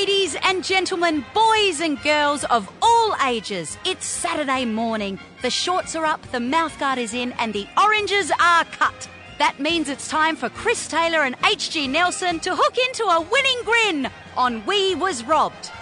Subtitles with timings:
[0.00, 5.18] Ladies and gentlemen, boys and girls of all ages, it's Saturday morning.
[5.42, 9.08] The shorts are up, the mouthguard is in, and the oranges are cut.
[9.40, 13.58] That means it's time for Chris Taylor and HG Nelson to hook into a winning
[13.64, 15.72] grin on We Was Robbed.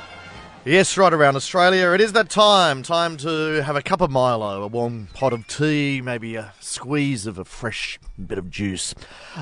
[0.67, 2.83] Yes, right around Australia, it is that time.
[2.83, 7.25] Time to have a cup of Milo, a warm pot of tea, maybe a squeeze
[7.25, 8.93] of a fresh bit of juice.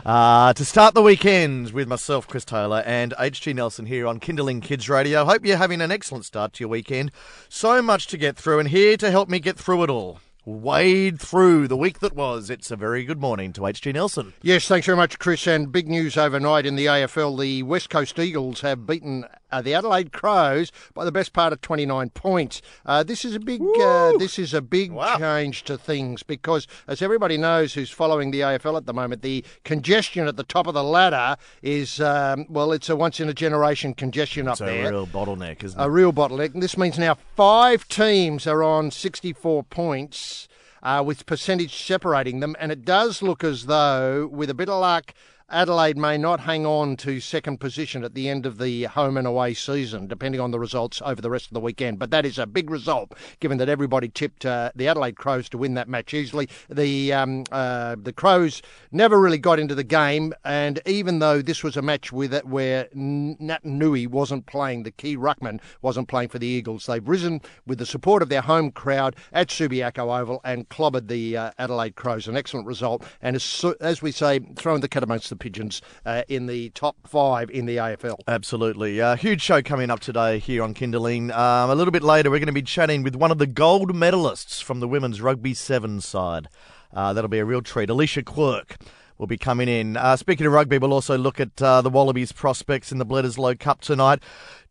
[0.05, 4.60] Uh, to start the weekend with myself, Chris Taylor, and HG Nelson here on Kinderling
[4.60, 5.24] Kids Radio.
[5.24, 7.10] Hope you're having an excellent start to your weekend.
[7.48, 11.19] So much to get through, and here to help me get through it all wade
[11.19, 12.50] through the week that was.
[12.50, 14.34] It's a very good morning to HG Nelson.
[14.42, 15.47] Yes, thanks very much, Chris.
[15.47, 17.41] And big news overnight in the AFL.
[17.41, 21.60] The West Coast Eagles have beaten uh, the Adelaide Crows by the best part of
[21.60, 22.60] 29 points.
[22.84, 25.16] Uh, this is a big uh, this is a big Wow.
[25.18, 29.44] change to things because, as everybody knows who's following the AFL at the moment, the
[29.64, 33.34] congestion at the top of the ladder is um, well, it's a once in a
[33.34, 34.86] generation congestion It's up there.
[34.88, 35.83] a real bottleneck, isn't it?
[35.84, 36.55] a real bottleneck.
[36.55, 40.48] And This means now five teams are on 64 points
[40.83, 42.55] uh, with percentage separating them.
[42.58, 45.14] And it does look as though, with a bit of luck,
[45.50, 49.27] Adelaide may not hang on to second position at the end of the home and
[49.27, 51.98] away season, depending on the results over the rest of the weekend.
[51.98, 55.59] But that is a big result, given that everybody tipped uh, the Adelaide Crows to
[55.59, 56.48] win that match easily.
[56.70, 61.62] The um, uh, the Crows never really got into the game, and even though this
[61.62, 66.39] was a match with it where Naitanui wasn't playing, the key ruckman wasn't playing for
[66.39, 70.69] the Eagles, they've risen with the support of their home crowd at Subiaco Oval and
[70.70, 72.27] clobbered the uh, Adelaide Crows.
[72.27, 76.22] An excellent result, and as, as we say, throwing the cat amongst the pigeons uh,
[76.28, 78.18] in the top five in the AFL.
[78.28, 79.00] Absolutely.
[79.00, 81.34] Uh, huge show coming up today here on Kinderling.
[81.36, 83.94] Um, a little bit later, we're going to be chatting with one of the gold
[83.94, 86.48] medalists from the women's rugby seven side.
[86.92, 87.90] Uh, that'll be a real treat.
[87.90, 88.77] Alicia Quirk
[89.18, 89.96] will be coming in.
[89.96, 93.58] Uh, speaking of rugby, we'll also look at uh, the Wallabies prospects in the Bledisloe
[93.58, 94.20] Cup tonight.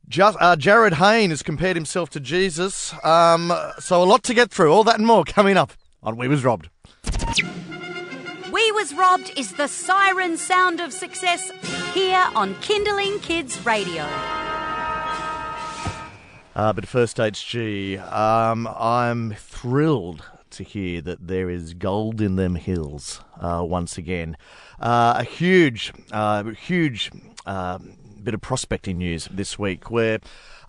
[0.08, 2.94] Just, uh, Jarryd Hayne has compared himself to Jesus.
[3.04, 4.72] Um, so a lot to get through.
[4.72, 6.70] All that and more coming up on We Was Robbed.
[8.54, 11.50] We Was Robbed is the siren sound of success
[11.92, 14.04] here on Kinderling Kids Radio.
[16.56, 22.54] Uh, but first, HG, um, I'm thrilled to hear that there is gold in them
[22.54, 24.38] hills uh, once again.
[24.80, 27.10] Uh, a huge, uh, huge
[27.48, 27.80] uh,
[28.22, 30.20] bit of prospecting news this week where,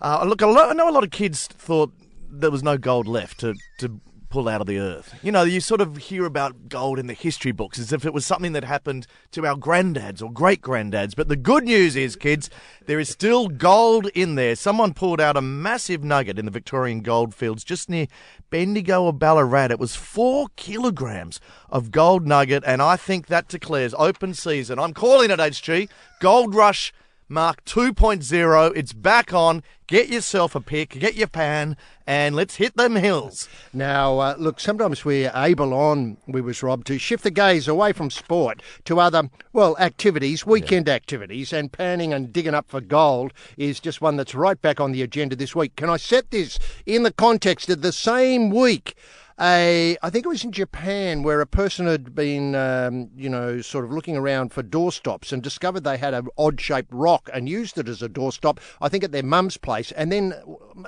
[0.01, 1.93] uh, look, I know a lot of kids thought
[2.31, 4.01] there was no gold left to, to
[4.35, 5.17] pull out of the earth.
[5.23, 8.13] You know, you sort of hear about gold in the history books as if it
[8.13, 11.15] was something that happened to our granddads or great granddads.
[11.15, 12.49] But the good news is, kids,
[12.85, 14.57] there is still gold in there.
[14.57, 18.07] Someone pulled out a massive nugget in the Victorian goldfields just near
[18.49, 19.71] Bendigo or Ballarat.
[19.71, 24.79] It was four kilograms of gold nugget, and I think that declares open season.
[24.79, 25.87] I'm calling it HG
[26.19, 26.91] Gold Rush
[27.27, 28.75] Mark 2.0.
[28.75, 29.63] It's back on.
[29.87, 31.75] Get yourself a pick, get your pan,
[32.05, 33.49] and let's hit them hills.
[33.73, 37.93] Now, uh, look, sometimes we're able on, we was robbed, to shift the gaze away
[37.93, 43.33] from sport to other, well, activities, weekend activities, and panning and digging up for gold
[43.57, 45.75] is just one that's right back on the agenda this week.
[45.75, 48.95] Can I set this in the context of the same week?
[49.39, 53.59] A, I think it was in Japan where a person had been, um, you know,
[53.61, 57.49] sort of looking around for doorstops and discovered they had an odd shaped rock and
[57.49, 59.91] used it as a doorstop, I think at their mum's place.
[59.91, 60.33] And then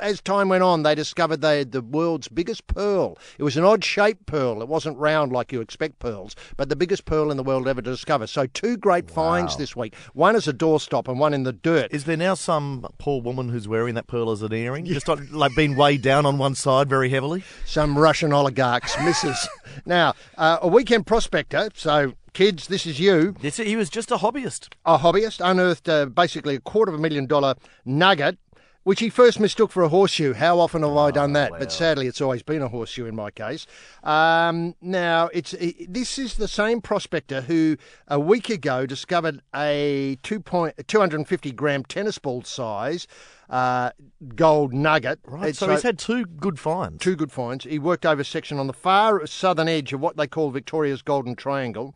[0.01, 3.17] as time went on, they discovered they had the world's biggest pearl.
[3.37, 4.61] It was an odd shaped pearl.
[4.61, 7.81] It wasn't round like you expect pearls, but the biggest pearl in the world ever
[7.81, 8.27] to discover.
[8.27, 9.93] So two great finds this week.
[10.13, 11.91] One as a doorstop and one in the dirt.
[11.91, 14.85] Is there now some poor woman who's wearing that pearl as an earring?
[14.85, 17.43] Just like, like being weighed down on one side very heavily?
[17.65, 19.47] some Russian oligarchs, missus.
[19.85, 24.17] now, uh, a weekend prospector, so kids, this is you, This, he was just a
[24.17, 24.69] hobbyist.
[24.85, 28.37] a hobbyist, unearthed uh, basically a quarter of a million dollar nugget.
[28.87, 30.31] Which he first mistook for a horseshoe.
[30.31, 31.51] How often have I done that?
[31.51, 33.67] But sadly, it's always been a horseshoe in my case.
[34.01, 37.75] Um, now, it's it, this is the same prospector who
[38.07, 43.07] a week ago discovered a 2 point, 250 gram tennis ball size
[43.49, 43.89] uh,
[44.35, 45.19] gold nugget.
[45.25, 47.03] Right, It's so he's had two good finds.
[47.03, 47.65] two good finds.
[47.65, 51.01] He worked over a section on the far southern edge of what they call Victoria's
[51.01, 51.93] Golden Triangle.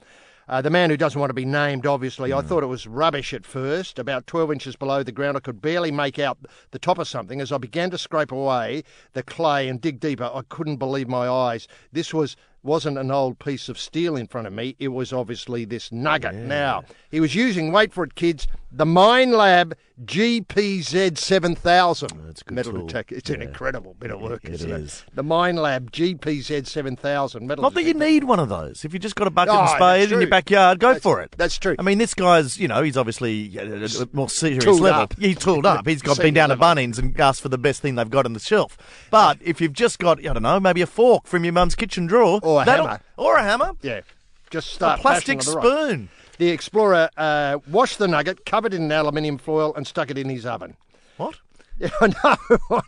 [0.51, 3.33] Uh, the man who doesn't want to be named, obviously, I thought it was rubbish
[3.33, 3.97] at first.
[3.97, 6.37] About 12 inches below the ground, I could barely make out
[6.71, 7.39] the top of something.
[7.39, 8.83] As I began to scrape away
[9.13, 11.69] the clay and dig deeper, I couldn't believe my eyes.
[11.93, 14.75] This was wasn't an old piece of steel in front of me.
[14.77, 16.35] It was obviously this nugget.
[16.35, 19.73] Now, he was using, wait for it, kids, The Minelab
[20.03, 22.87] GPZ 7000 That's a good metal tool.
[22.87, 23.15] detector.
[23.15, 25.03] It's an incredible bit of work, It isn't is.
[25.07, 25.15] it?
[25.15, 28.85] The Minelab GPZ 7000 metal Not that you need one of those.
[28.85, 31.21] If you've just got a bucket Oh, and spade in your backyard, go That's- for
[31.21, 31.35] it.
[31.37, 31.75] that's true.
[31.77, 35.01] I mean, this guy's, you know, he's obviously a more serious Tooled level.
[35.01, 35.15] up.
[35.19, 35.85] He's tooled up.
[35.85, 36.55] He's got been down to.
[36.55, 38.77] Bunnings and asked for the best thing they've got on the shelf.
[39.09, 42.05] But if you've just got, I don't know, maybe a fork from your mum's kitchen
[42.07, 43.01] drawer, Or a hammer.
[43.17, 44.01] or a hammer, Yeah.
[44.49, 45.89] Just a plastic fashioning on the right.
[45.89, 46.09] spoon.
[46.41, 50.27] The explorer uh, washed the nugget, covered it in aluminium foil, and stuck it in
[50.27, 50.75] his oven.
[51.17, 51.35] What?
[51.77, 52.35] Yeah, no,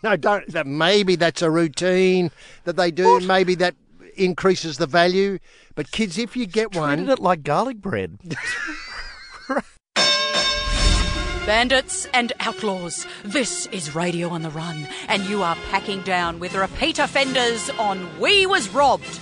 [0.04, 0.52] no, don't.
[0.52, 2.32] That maybe that's a routine
[2.64, 3.20] that they do.
[3.20, 3.76] Maybe that
[4.16, 5.38] increases the value.
[5.76, 8.18] But kids, if you get Treated one, treated it like garlic bread.
[11.46, 16.56] Bandits and outlaws, this is Radio on the Run, and you are packing down with
[16.56, 19.20] repeat offenders on We Was Robbed.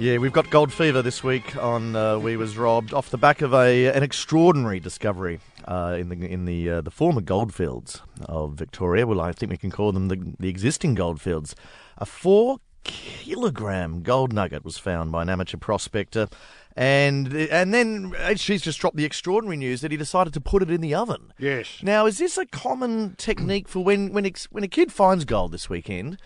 [0.00, 3.42] Yeah, we've got gold fever this week on uh, We Was Robbed off the back
[3.42, 8.54] of a an extraordinary discovery uh, in the in the uh, the former goldfields of
[8.54, 9.06] Victoria.
[9.06, 11.54] Well, I think we can call them the, the existing goldfields.
[11.98, 16.28] A four kilogram gold nugget was found by an amateur prospector.
[16.74, 20.70] And and then she's just dropped the extraordinary news that he decided to put it
[20.70, 21.34] in the oven.
[21.38, 21.80] Yes.
[21.82, 25.52] Now, is this a common technique for when when ex- when a kid finds gold
[25.52, 26.16] this weekend?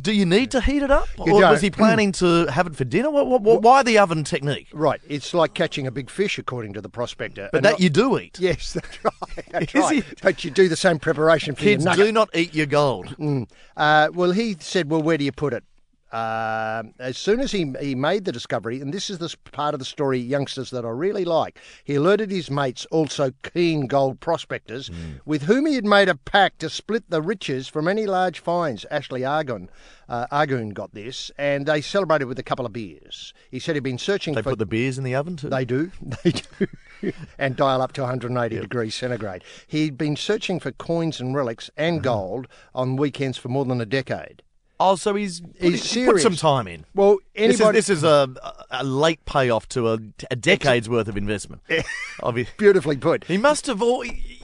[0.00, 2.84] Do you need to heat it up, or was he planning to have it for
[2.84, 3.10] dinner?
[3.10, 4.68] What, what, what, why the oven technique?
[4.72, 7.48] right, it's like catching a big fish, according to the prospector.
[7.52, 8.38] But And that you do eat.
[8.40, 9.12] Yes, that's right.
[9.50, 9.98] That's Is right.
[9.98, 10.20] it?
[10.22, 12.06] But you do the same preparation for Kids your nugget.
[12.06, 13.14] do not eat your gold.
[13.76, 15.64] Uh, well, he said, well, where do you put it?
[16.12, 19.78] Uh, as soon as he, he made the discovery, and this is the part of
[19.78, 24.90] the story, youngsters, that I really like, he alerted his mates, also keen gold prospectors,
[25.24, 28.84] with whom he had made a pact to split the riches from any large finds.
[28.90, 29.70] Ashley Argon,
[30.08, 33.32] uh, Argoon got this, and they celebrated with a couple of beers.
[33.50, 35.48] He said he'd been searching They for put the beers in the oven too.
[35.48, 35.90] they do.
[36.24, 37.12] They do.
[37.38, 39.42] and dial up to 180 degrees centigrade.
[39.66, 42.14] He'd been searching for coins and relics and Uh-huh.
[42.16, 44.42] gold on weekends for more than a decade.
[44.90, 46.84] Oh, so he's He's put, some time in.
[46.94, 47.78] Well, This is, anybody.
[47.78, 48.28] this is a,
[48.70, 49.98] a late payoff to a,
[50.30, 51.62] a decade's worth of investment.
[52.20, 53.24] Obvi- beautifully put.
[53.24, 54.00] He must have all.
[54.02, 54.38] He, he-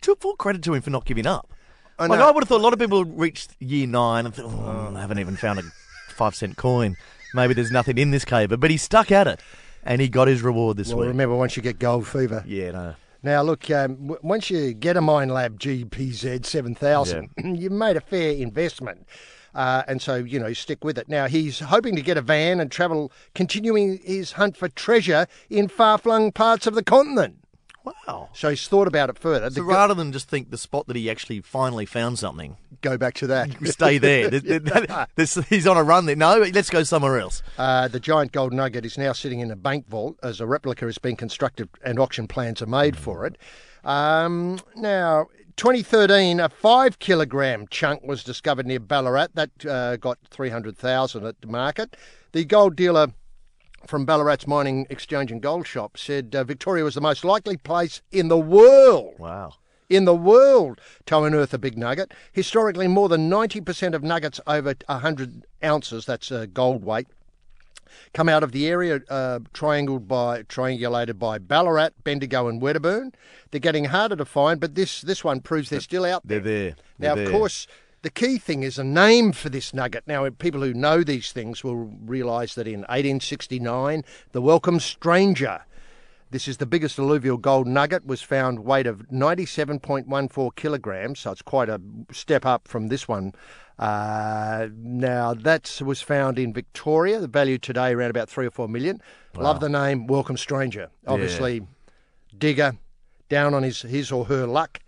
[0.00, 1.50] took full credit to him for not giving up.
[1.98, 2.28] I like know.
[2.28, 5.00] I would have thought a lot of people reached year nine and thought, oh, I
[5.00, 5.62] haven't even found a
[6.08, 6.96] five cent coin.
[7.34, 9.40] Maybe there's nothing in this cave, but he stuck at it,
[9.84, 11.08] and he got his reward this Well, week.
[11.08, 12.42] remember, once you get gold fever.
[12.46, 12.94] Yeah, no.
[13.22, 18.32] Now, look, um, w- once you get a Minelab GPZ 7000, you've made a fair
[18.32, 19.06] investment.
[19.54, 21.08] Uh, and so, you know, stick with it.
[21.08, 25.68] Now, he's hoping to get a van and travel, continuing his hunt for treasure in
[25.68, 27.38] far flung parts of the continent.
[27.84, 28.30] Wow.
[28.32, 29.50] So he's thought about it further.
[29.50, 32.56] So The go- rather than just think the spot that he actually finally found something,
[32.80, 33.50] go back to that.
[33.66, 34.30] stay there.
[34.40, 34.42] Th-
[35.16, 36.16] th- he's on a run there.
[36.16, 37.42] No, let's go somewhere else.
[37.58, 40.86] Uh, the giant gold nugget is now sitting in a bank vault as a replica
[40.86, 43.36] has been constructed and auction plans are made for it.
[43.84, 49.28] Um, now, 2013, a five kilogram chunk was discovered near Ballarat.
[49.34, 51.96] That uh, got 300,000 at the market.
[52.32, 53.08] The gold dealer
[53.86, 58.02] from Ballarat's Mining Exchange and Gold Shop said uh, Victoria was the most likely place
[58.10, 59.52] in the world Wow.
[59.88, 62.12] in the world to unearth a big nugget.
[62.32, 67.06] Historically, more than 90% of nuggets over 100 ounces, that's uh, gold weight,
[68.12, 73.12] come out of the area uh, triangled by, triangulated by Ballarat, Bendigo and Wedderburn.
[73.50, 76.40] They're getting harder to find, but this, this one proves they're still out there.
[76.40, 76.64] They're there.
[76.64, 76.76] there.
[76.98, 77.38] Now, They're of there.
[77.38, 77.66] course,
[78.02, 80.04] the key thing is a name for this nugget.
[80.06, 85.62] Now, people who know these things will realise that in 1869, the Welcome Stranger,
[86.34, 91.42] this is the biggest alluvial gold nugget, was found weight of 97.14 kilograms, so it's
[91.42, 93.32] quite a step up from this one.
[93.78, 98.68] Uh, now, that was found in Victoria, the value today around about three or four
[98.68, 99.00] million.
[99.36, 100.90] Love the name Welcome Stranger.
[101.06, 101.68] Obviously,
[102.36, 102.78] digger,
[103.28, 104.80] down on his, his or her luck,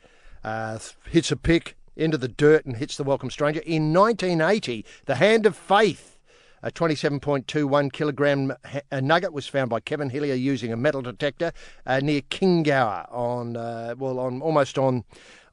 [0.43, 3.61] uh, hits a pick into the dirt and hits the welcome stranger.
[3.61, 6.16] In 1980, the Hand of Faith,
[6.63, 11.53] a 27.21 kilogram ha- uh, nugget, was found by Kevin Hillier using a metal detector
[11.87, 15.05] uh, near Kingower on, uh, well, on almost on.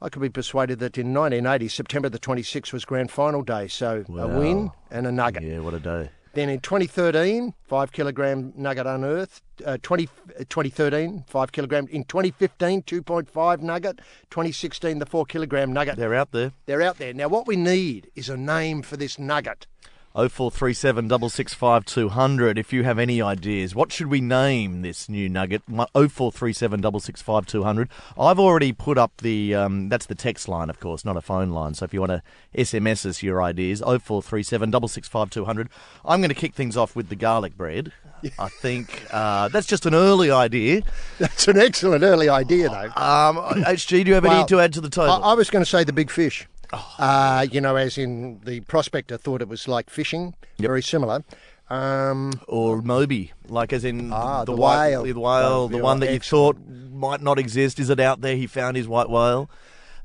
[0.01, 3.67] I could be persuaded that in 1980, September the 26th was grand final day.
[3.67, 5.43] So a win and a nugget.
[5.43, 6.09] Yeah, what a day.
[6.33, 9.43] Then in 2013, five kilogram nugget unearthed.
[9.63, 10.07] Uh, 20,
[10.49, 11.87] 2013, five kilogram.
[11.89, 13.99] In 2015, 2.5 nugget.
[14.31, 15.95] 2016, the four kilogram nugget.
[15.95, 16.51] They're out there.
[16.65, 17.13] They're out there.
[17.13, 19.67] Now, what we need is a name for this nugget.
[20.15, 23.73] 0437 665 200 if you have any ideas.
[23.73, 25.63] What should we name this new nugget?
[25.67, 27.89] My- 0437 665 200.
[28.17, 31.49] I've already put up the, um, that's the text line, of course, not a phone
[31.49, 31.73] line.
[31.73, 32.21] So if you want to
[32.55, 35.69] SMS us your ideas, 0437 665 200.
[36.05, 37.91] I'm going to kick things off with the garlic bread.
[38.39, 40.81] I think uh, that's just an early idea.
[41.19, 42.85] That's an excellent early idea, though.
[43.01, 45.23] Um, HG, do you have any Well, to add to the I, table?
[45.25, 46.47] I was going to say the big fish.
[46.73, 46.95] Oh.
[46.97, 51.23] Uh, you know, as in the prospector thought it was like fishing, very similar.
[51.69, 55.03] Um, or Moby, like as in Ah, the, the white, whale.
[55.03, 56.57] the whale, the one that you thought
[56.91, 57.79] might not exist.
[57.79, 58.35] Is it out there?
[58.35, 59.49] He found his white whale.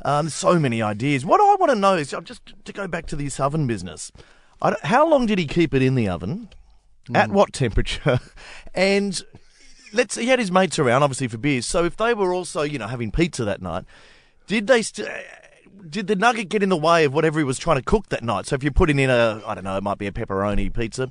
[0.04, 1.26] Um, so many ideas.
[1.26, 4.12] What I want to know is just to go back to this oven business.
[4.62, 6.48] I how long did he keep it in the oven?
[7.08, 7.16] Hmm.
[7.16, 8.20] At what temperature?
[8.74, 9.20] And
[9.92, 11.66] let's he had his mates around, obviously for beers.
[11.66, 13.84] So if they were also, you know, having pizza that night,
[14.46, 14.82] did they?
[14.82, 15.08] St-
[15.88, 18.22] did the nugget get in the way of whatever he was trying to cook that
[18.22, 18.46] night?
[18.46, 21.10] So if you're putting in a, I don't know, it might be a pepperoni pizza.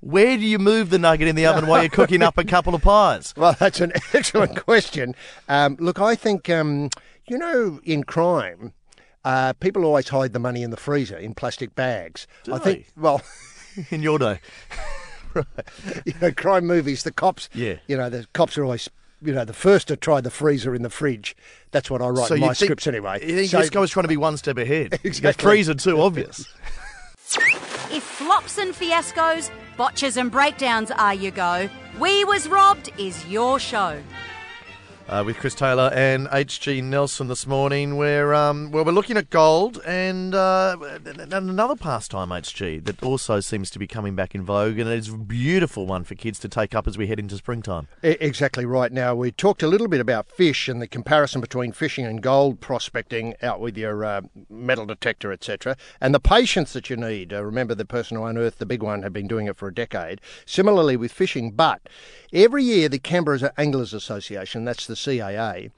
[0.00, 2.74] Where do you move the nugget in the oven while you're cooking up a couple
[2.74, 3.34] of pies?
[3.36, 5.14] well, that's an excellent question.
[5.48, 6.88] Um, look, I think, um,
[7.28, 8.72] you know, in crime,
[9.24, 12.26] uh, people always hide the money in the freezer in plastic bags.
[12.44, 13.20] Do I think, well,
[13.90, 14.40] In your day,
[15.32, 15.46] Right.
[16.04, 17.74] you know, crime movies, the cops, Yeah.
[17.86, 18.88] you know, the cops are always,
[19.22, 21.36] you know, the first to try the freezer in the fridge.
[21.70, 23.20] That's what I write in my think- scripts anyway.
[23.26, 24.98] You think So- this guy was trying to be one step ahead?
[25.04, 25.32] Exactly.
[25.32, 26.46] The freezer too obvious.
[27.92, 33.58] If flops and fiascos, botches and breakdowns are your go, We Was Robbed is your
[33.60, 34.00] show.
[35.10, 37.96] Uh, with Chris Taylor and HG Nelson this morning.
[37.96, 43.40] Where um, well, we're looking at gold and, uh, and another pastime, HG, that also
[43.40, 46.48] seems to be coming back in vogue, and it's a beautiful one for kids to
[46.48, 47.88] take up as we head into springtime.
[48.02, 48.92] Exactly right.
[48.92, 52.60] Now, we talked a little bit about fish and the comparison between fishing and gold
[52.60, 57.32] prospecting out with your uh, metal detector, etc., and the patience that you need.
[57.32, 59.74] Uh, remember, the person who unearthed the big one had been doing it for a
[59.74, 60.20] decade.
[60.46, 61.88] Similarly with fishing, but
[62.32, 65.70] every year the Canberra Anglers Association, that's the CAA,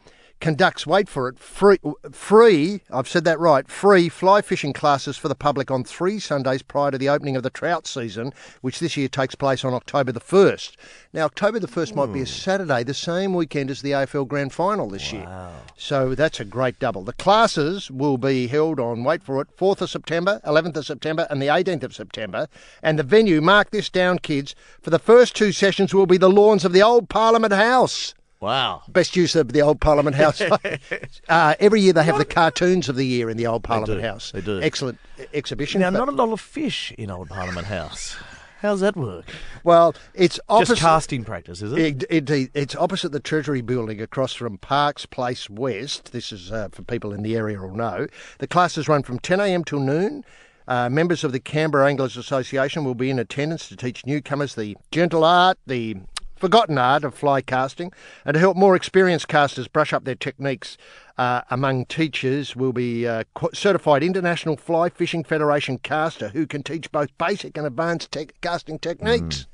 [0.42, 1.78] conducts, wait for it, free,
[2.10, 6.62] free, I've said that right, free fly fishing classes for the public on three Sundays
[6.62, 10.10] prior to the opening of the trout season, which this year takes place on October
[10.10, 10.72] the 1st.
[11.12, 12.26] Now, October the 1st might be a hmm.
[12.26, 15.50] Saturday, the same weekend as the AFL Grand Final this year.
[15.76, 17.04] So that's a great double.
[17.04, 21.28] The classes will be held on, wait for it, 4th of September, 11th of September,
[21.30, 22.48] and the 18th of September.
[22.82, 26.28] And the venue, mark this down, kids, for the first two sessions will be the
[26.28, 28.82] lawns of the old Parliament House Wow.
[28.88, 30.40] best use of the old Parliament House.
[31.28, 34.06] uh, every year they have the cartoons of the year in the old Parliament do,
[34.06, 34.32] House.
[34.32, 34.60] they do.
[34.60, 34.98] Excellent
[35.32, 35.80] exhibition.
[35.80, 38.16] Now, not a lot of fish in Old Parliament House.
[38.60, 39.26] How's that work?
[39.62, 40.74] well, it's opposite.
[40.74, 42.04] Just casting practice, is it?
[42.10, 46.10] It, it, it's opposite the Treasury building across from Parkes Place West.
[46.12, 48.08] This is uh, for people in the area will know.
[48.38, 50.24] The classes run from 10am till noon.
[50.68, 54.76] Uh, members of the Canberra Anglers Association will be in attendance to teach newcomers the
[54.92, 55.96] gentle art, the
[56.42, 57.92] forgotten art of fly casting,
[58.24, 60.76] and to help more experienced casters brush up their techniques.
[61.16, 63.22] Uh, among teachers will be uh,
[63.54, 68.80] certified International Fly Fishing Federation caster who can teach both basic and advanced tech casting
[68.80, 69.46] techniques.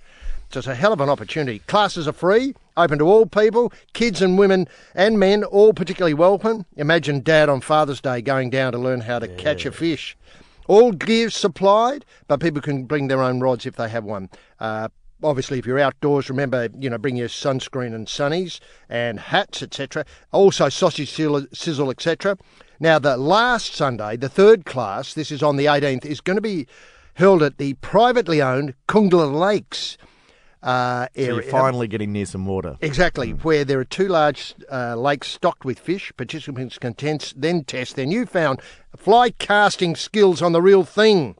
[0.50, 1.58] So it's a hell of an opportunity.
[1.66, 6.64] Classes are free, open to all people, kids and women and men, all particularly welcome.
[6.78, 10.16] Imagine Dad on Father's Day going down to learn how to catch a fish.
[10.68, 14.30] All gear supplied, but people can bring their own rods if they have one.
[14.58, 14.88] Uh,
[15.22, 20.04] obviously, if you're outdoors, remember you know bring your sunscreen and sunnies and hats, etc.
[20.32, 22.36] Also sausage sizzle, sizzle etc.
[22.80, 26.42] Now the last Sunday, the third class, this is on the 18th, is going to
[26.42, 26.66] be
[27.14, 29.98] held at the privately owned Kungla Lakes
[30.62, 31.50] uh, So you're area.
[31.50, 32.76] finally getting near some water.
[32.80, 36.12] Exactly, where there are two large uh, lakes stocked with fish.
[36.16, 38.60] Participants can tens- then test their newfound
[38.96, 41.36] fly casting skills on the real thing.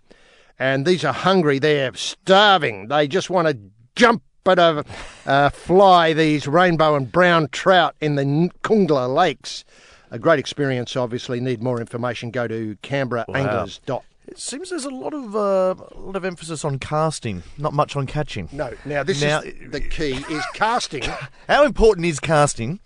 [0.59, 3.59] And these are hungry, they're starving, they just want to
[3.95, 4.85] jump at a
[5.27, 8.25] uh, fly, these rainbow and brown trout in the
[8.62, 9.65] Kungla Lakes.
[10.11, 11.38] A great experience, obviously.
[11.38, 14.00] Need more information, go to canberraanglers.com.
[14.27, 17.97] It seems there's a lot of uh, a lot of emphasis on casting, not much
[17.97, 18.49] on catching.
[18.53, 21.03] No, now this Now- is the key is casting.
[21.49, 22.81] How important is casting?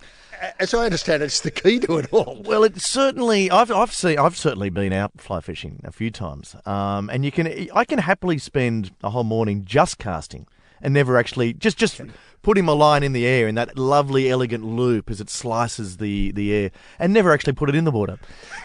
[0.59, 2.43] As I understand it, it's the key to it all.
[2.45, 6.57] Well, it's certainly I've I've seen I've certainly been out fly fishing a few times,
[6.67, 10.47] um, and you can I can happily spend a whole morning just casting
[10.81, 12.01] and never actually just just
[12.43, 16.33] putting my line in the air in that lovely elegant loop as it slices the
[16.33, 18.19] the air, and never actually put it in the water.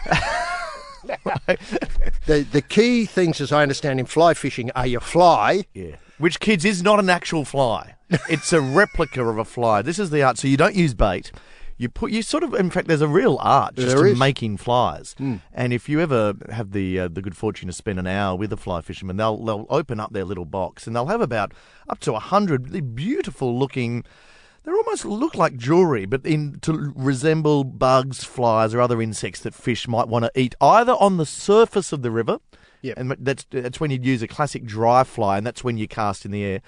[2.26, 5.64] The the key things, as I understand, in fly fishing are your fly.
[5.72, 5.96] Yeah.
[6.18, 7.94] Which kids is not an actual fly.
[8.28, 9.80] It's a replica of a fly.
[9.80, 10.36] This is the art.
[10.36, 11.30] So you don't use bait.
[11.80, 14.18] You put you sort of in fact there's a real art just There to is.
[14.18, 15.14] Making flies.
[15.52, 18.52] And if you ever have the uh, the good fortune to spend an hour with
[18.52, 21.52] a fly fisherman, they'll they'll open up their little box and they'll have about
[21.88, 24.04] up to a hundred beautiful looking.
[24.64, 29.54] They almost look like jewelry, but in to resemble bugs, flies, or other insects that
[29.54, 32.38] fish might want to eat, either on the surface of the river,
[32.82, 32.98] Yep.
[32.98, 36.26] and that's that's when you'd use a classic dry fly, and that's when you cast
[36.26, 36.60] in the air,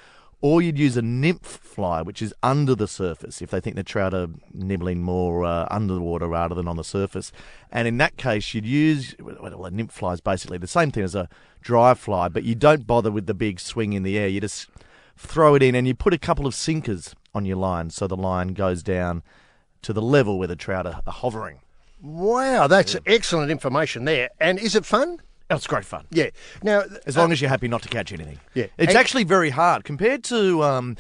[0.43, 3.83] or you'd use a nymph fly, which is under the surface if they think the
[3.83, 7.31] trout are nibbling more uh, under the water rather than on the surface.
[7.71, 11.05] And in that case, you'd use well, a nymph fly is basically the same thing
[11.05, 11.29] as a
[11.61, 14.29] dry fly, but you don't bother with the big swing in the air.
[14.29, 14.69] You just
[15.17, 18.17] throw it in, and you put a couple of sinkers on your line, so the
[18.17, 19.23] line goes down
[19.83, 21.61] to the level where the trout are, are hovering.
[22.03, 24.31] Wow, that's excellent information there.
[24.41, 25.21] And is it fun?
[25.50, 26.07] It's great fun.
[26.11, 26.30] Yeah.
[26.62, 28.38] Now, As long as you're happy not to catch anything.
[28.54, 28.66] Yeah.
[28.78, 30.97] It's And- actually very hard compared to um,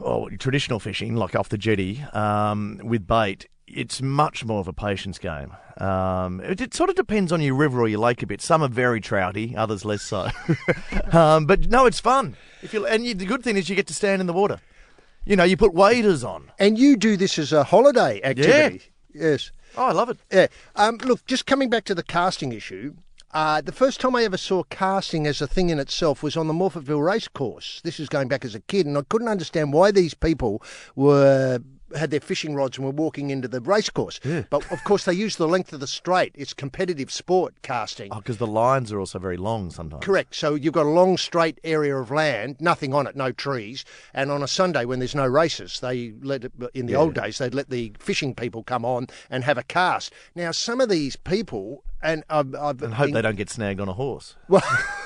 [0.00, 3.46] oh, traditional fishing, like off the jetty um, with bait.
[3.66, 5.52] It's much more of a patience game.
[5.78, 8.42] Um, it, it sort of depends on your river or your lake a bit.
[8.42, 10.28] Some are very trouty, others less so.
[11.12, 12.36] um, but no, it's fun.
[12.62, 14.60] If you and you, the good thing is you get to stand in the water.
[15.24, 16.50] You know, you put waders on.
[16.58, 18.82] and you do this as a holiday activity.
[19.14, 19.52] Yes.
[19.76, 20.18] Oh, I love it.
[20.30, 20.48] Yeah.
[20.76, 22.94] Um, look, just coming back to the casting issue,
[23.32, 26.48] uh, the first time I ever saw casting as a thing in itself was on
[26.48, 27.80] the Morphettville racecourse.
[27.82, 30.62] This is going back as a kid, and I couldn't understand why these people
[30.94, 31.60] were
[31.96, 34.20] had their fishing rods and were walking into the racecourse.
[34.50, 36.32] But of course, they use the length of the straight.
[36.36, 38.10] It's competitive sport casting.
[38.12, 40.04] Oh, because the lines are also very long sometimes.
[40.04, 40.34] Correct.
[40.34, 43.84] So you've got a long straight area of land, nothing on it, no trees.
[44.14, 47.38] And on a Sunday when there's no races, they let it, in the old days
[47.38, 50.12] they'd let the fishing people come on and have a cast.
[50.34, 53.80] Now some of these people, and I've, I've And hope been- they don't get snagged
[53.80, 54.36] on a horse.
[54.48, 54.62] well,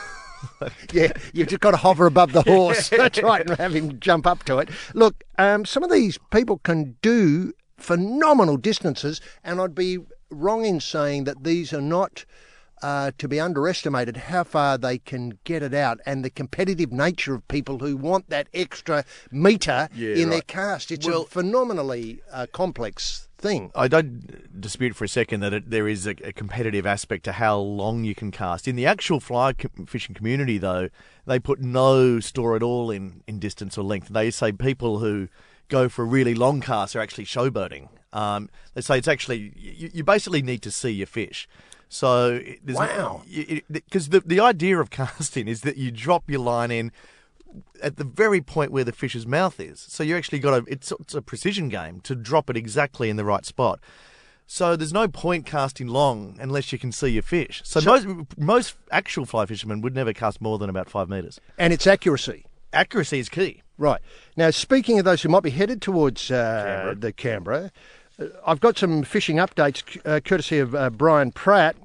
[0.92, 2.88] yeah, you've just got to hover above the horse.
[2.96, 4.68] That's right, and have him jump up to it.
[4.94, 9.98] Look, um, some of these people can do phenomenal distances, and I'd be
[10.30, 12.24] wrong in saying that these are not.
[12.82, 17.34] Uh, to be underestimated how far they can get it out and the competitive nature
[17.34, 20.46] of people who want that extra metre Yeah, in their right.
[20.46, 20.92] cast.
[20.92, 23.70] It's Well- a phenomenally uh, complex thing.
[23.74, 27.32] I don't dispute for a second that it, there is a, a competitive aspect to
[27.32, 28.68] how long you can cast.
[28.68, 29.54] In the actual fly
[29.86, 30.90] fishing community, though,
[31.26, 34.08] they put no store at all in, in distance or length.
[34.08, 35.28] They say people who
[35.68, 37.88] go for a really long cast are actually showboating.
[38.12, 41.48] Um, they say it's actually you, you basically need to see your fish.
[41.88, 43.22] So there's Wow.
[43.70, 46.92] because the the idea of casting is that you drop your line in
[47.82, 49.80] at the very point where the fish's mouth is.
[49.88, 53.16] So you actually got to, it's, it's a precision game to drop it exactly in
[53.16, 53.80] the right spot.
[54.46, 57.62] So there's no point casting long unless you can see your fish.
[57.64, 58.06] So, most,
[58.38, 61.40] most actual fly fishermen would never cast more than about five metres.
[61.58, 62.44] And its accuracy.
[62.72, 63.62] Accuracy is key.
[63.78, 64.00] Right.
[64.36, 67.72] Now, speaking of those who might be headed towards uh, the Canberra,
[68.46, 71.76] I've got some fishing updates uh, courtesy of uh, Brian Pratt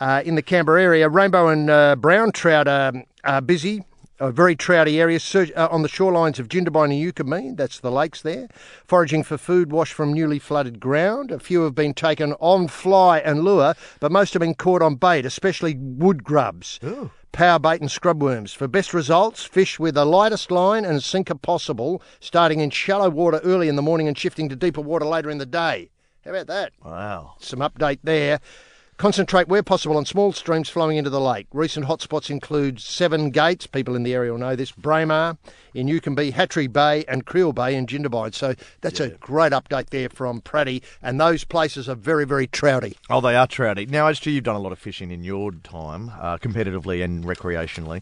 [0.00, 1.08] uh, in the Canberra area.
[1.08, 3.84] Rainbow and uh, brown trout are, are busy.
[4.20, 5.18] A very trouty area
[5.56, 8.46] uh, on the shorelines of Jindabyne and Eucumbene, that's the lakes there,
[8.86, 11.32] foraging for food washed from newly flooded ground.
[11.32, 14.94] A few have been taken on fly and lure, but most have been caught on
[14.94, 16.78] bait, especially wood grubs
[17.34, 18.54] power bait and scrub worms.
[18.54, 23.40] For best results, fish with the lightest line and sinker possible, starting in shallow water
[23.42, 25.90] early in the morning and shifting to deeper water later in the day.
[26.24, 26.72] How about that?
[26.82, 27.34] Wow.
[27.40, 28.40] Some update there.
[28.96, 31.48] Concentrate where possible on small streams flowing into the lake.
[31.52, 35.36] Recent hotspots include Seven Gates, people in the area will know this, Braemar
[35.74, 38.32] in Eucumbene, Hatchery Bay, and Creel Bay in Jindabyne.
[38.32, 42.96] So that's a great update there from Praddy, and those places are very, very trouty.
[43.10, 43.90] Oh, they are trouty.
[43.90, 47.24] Now, as to you've done a lot of fishing in your time, uh, competitively and
[47.24, 48.00] recreationally.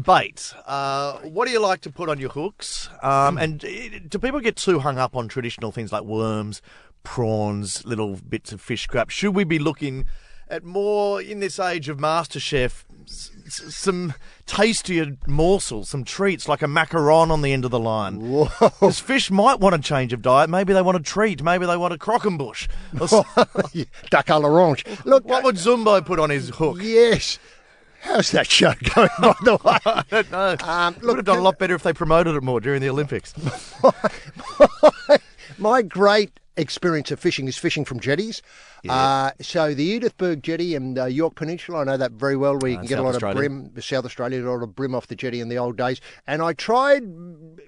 [0.00, 0.54] Bait.
[0.66, 2.88] Uh, what do you like to put on your hooks?
[3.02, 3.68] Um, and uh,
[4.08, 6.62] do people get too hung up on traditional things like worms,
[7.02, 9.10] prawns, little bits of fish scrap?
[9.10, 10.04] Should we be looking
[10.48, 12.84] at more in this age of MasterChef?
[13.06, 14.14] s- s- Some
[14.46, 18.18] tastier morsels, some treats like a macaron on the end of the line.
[18.60, 20.50] Because fish might want a change of diet.
[20.50, 21.42] Maybe they want a treat.
[21.42, 22.68] Maybe they want a croquembouche.
[23.00, 24.84] Or s- Duck à l'orange.
[25.04, 26.78] Look, what would Zumbo put on his hook?
[26.80, 27.38] yes.
[28.02, 29.76] How's that show going, by the way?
[29.84, 30.56] I don't know.
[30.62, 33.34] Um, Would have done a lot better if they promoted it more during the Olympics.
[35.58, 38.42] My great experience of fishing is fishing from jetties.
[38.88, 42.70] Uh, so the Edithburgh jetty and uh, Yorke Peninsula, I know that very well, where
[42.70, 43.46] you Uh, can get a lot Australia.
[43.50, 43.82] of bream.
[43.82, 46.00] South Australia, a lot of bream off the jetty in the old days.
[46.26, 47.02] And I tried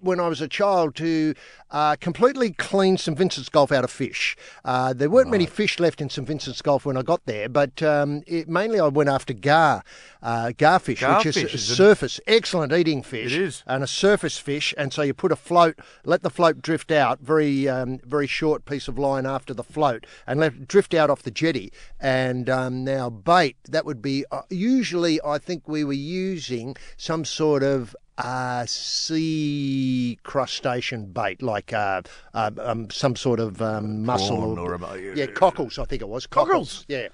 [0.01, 1.35] when I was a child to
[1.71, 4.37] uh, completely clean St Vincent's Gulf out of fish.
[4.65, 7.83] Uh, there weren't many fish left in St Vincent's Gulf when I got there, but
[7.83, 9.83] um, it, mainly I went after gar,
[10.23, 13.63] uh, garfish, which is is surface, excellent eating fish It is.
[13.67, 17.21] and a surface fish, and so you put a float, let the float drift out,
[17.21, 21.09] very um, very short piece piece of line after the float and let drift out
[21.09, 21.73] off the jetty.
[22.01, 27.25] And um, now bait that would be uh, usually I think we were using some
[27.25, 32.03] sort of uh, sea crustacean bait, like uh,
[32.35, 35.79] uh, um, some sort of um, mussel or, a- yeah, cockles.
[35.79, 36.85] I think it was cockles.
[36.89, 37.09] Yeah.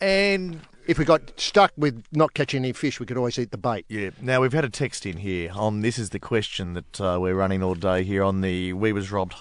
[0.00, 3.58] And If we got stuck with not catching any fish, we could always eat the
[3.58, 3.84] bait.
[3.88, 7.18] yeah, now we've had a text in here on this is the question that uh,
[7.20, 9.34] we're running all day here on the We Was Robbed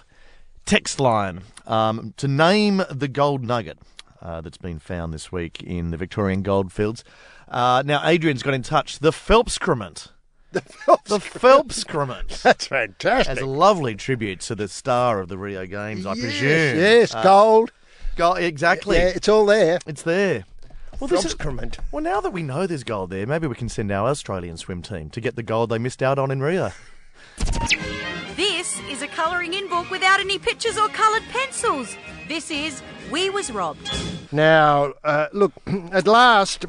[0.65, 3.77] text line um, to name the gold nugget
[4.21, 7.03] uh, that's been found this week in the Victorian goldfields.
[7.49, 8.99] Uh, now Adrian's got in touch.
[8.99, 10.09] The Phelpscrement.
[10.51, 12.41] The Phelpscrement.
[12.43, 13.31] That's fantastic.
[13.31, 16.77] As a lovely tribute to the star of the Rio Games, I yes, presume.
[16.79, 17.71] Yes, Uh, gold.
[18.15, 18.97] go- exactly.
[18.97, 19.79] Yeah, it's all there.
[19.87, 20.45] It's there.
[20.99, 21.35] Well, this is,
[21.91, 24.83] well, now that we know there's gold there, maybe we can send our Australian swim
[24.83, 26.71] team to get the gold they missed out on in Rio.
[28.73, 31.95] This is a colouring in book without any pictures or coloured pencils.
[32.27, 32.81] This is
[33.11, 33.87] We Was Robbed.
[34.31, 35.51] Now, uh, look,
[35.91, 36.65] at last,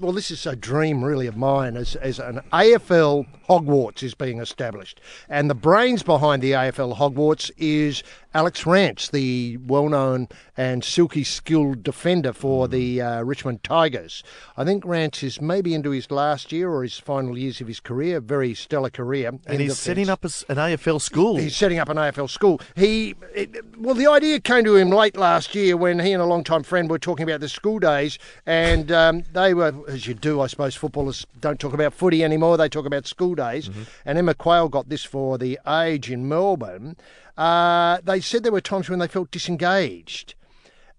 [0.00, 4.38] well, this is a dream really of mine as, as an AFL Hogwarts is being
[4.38, 5.00] established.
[5.28, 11.24] And the brains behind the AFL Hogwarts is Alex Rance, the well known and silky
[11.24, 14.22] skilled defender for the uh, Richmond Tigers.
[14.54, 17.80] I think Rance is maybe into his last year or his final years of his
[17.80, 19.32] career, very stellar career.
[19.46, 21.38] And he's setting up an AFL school.
[21.38, 22.60] He's setting up an AFL school.
[22.76, 26.26] He, it, well, the idea came to him late last year when he and a
[26.26, 30.42] long-time friend were talking about the school days, and um, they were, as you do,
[30.42, 33.70] I suppose, footballers don't talk about footy anymore; they talk about school days.
[34.04, 36.96] And Emma Quayle got this for the Age in Melbourne.
[37.38, 40.34] Uh, they said there were times when they felt disengaged,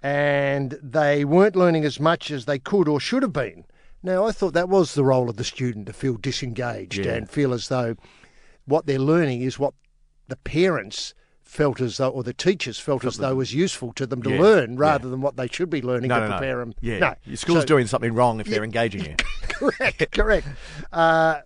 [0.01, 3.65] and they weren't learning as much as they could or should have been.
[4.01, 7.15] Now, I thought that was the role of the student to feel disengaged Yeah.
[7.15, 7.95] and feel as though
[8.65, 9.73] what they're learning is what
[10.29, 14.21] the parents felt as though, or the teachers felt as though was useful to them
[14.23, 14.79] to Yeah, learn, yeah.
[14.79, 16.59] rather than what they should be learning no, to no, prepare no.
[16.59, 16.73] them.
[16.79, 17.15] Yeah, no.
[17.25, 19.15] your school's So- doing something wrong if they're engaging you.
[19.49, 20.47] correct, correct.
[20.93, 21.41] Uh,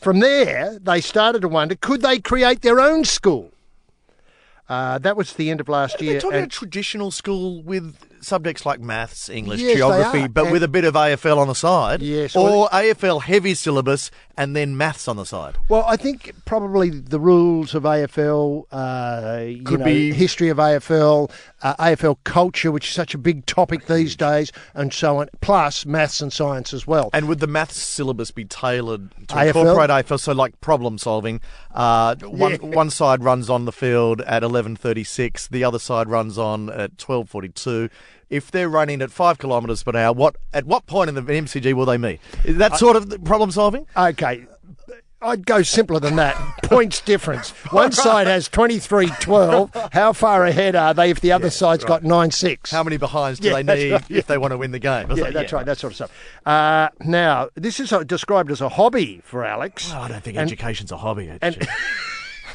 [0.00, 3.50] from there, they started to wonder: could they create their own school?
[4.68, 6.20] Uh, that was the end of last year.
[6.20, 10.62] talking and- a traditional school with subjects like maths, English, Yes, geography, but And- with
[10.62, 12.02] a bit of AFL on the side.
[12.02, 15.56] Yes, Or well- AFL heavy syllabus and then maths on the side.
[15.68, 20.58] Well, I think probably the rules of AFL, uh, you Could know, be- history of
[20.58, 21.30] AFL,
[21.62, 25.86] uh, AFL culture, which is such a big topic these days, and so on, plus
[25.86, 27.08] maths and science as well.
[27.14, 29.62] And would the maths syllabus be tailored to AFL?
[29.62, 30.18] incorporate AFL?
[30.18, 31.40] So, like problem solving,
[31.74, 32.56] uh, one Yeah.
[32.76, 36.68] one side runs on the field at eleven thirty six, the other side runs on
[36.68, 37.88] at twelve forty two.
[38.28, 41.72] If they're running at five kilometres per hour, what at what point in the MCG
[41.74, 42.20] will they meet?
[42.44, 43.86] Is that sort of problem solving?
[43.96, 44.46] Okay.
[45.22, 46.36] I'd go simpler than that.
[46.64, 47.50] Points difference.
[47.72, 49.88] One side has 23 12.
[49.92, 52.70] How far ahead are they if the other side's got 9 6?
[52.70, 55.10] How many behinds do Yeah, they need right, if they want to win the game?
[55.16, 56.12] Yeah, that's right, that sort of stuff.
[56.44, 59.90] Uh, now, this is described as a hobby for Alex.
[59.92, 61.32] Oh, I don't think And- education's a hobby.
[61.40, 61.66] and-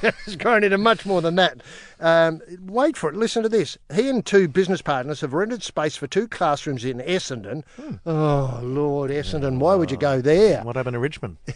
[0.25, 1.61] It's grown into much more than that.
[1.99, 3.15] Um, wait for it.
[3.15, 3.77] Listen to this.
[3.93, 7.63] He and two business partners have rented space for two classrooms in Essendon.
[7.75, 7.95] Hmm.
[8.05, 10.63] Oh, Lord, Essendon, why would you go there?
[10.63, 11.37] what happened to Richmond?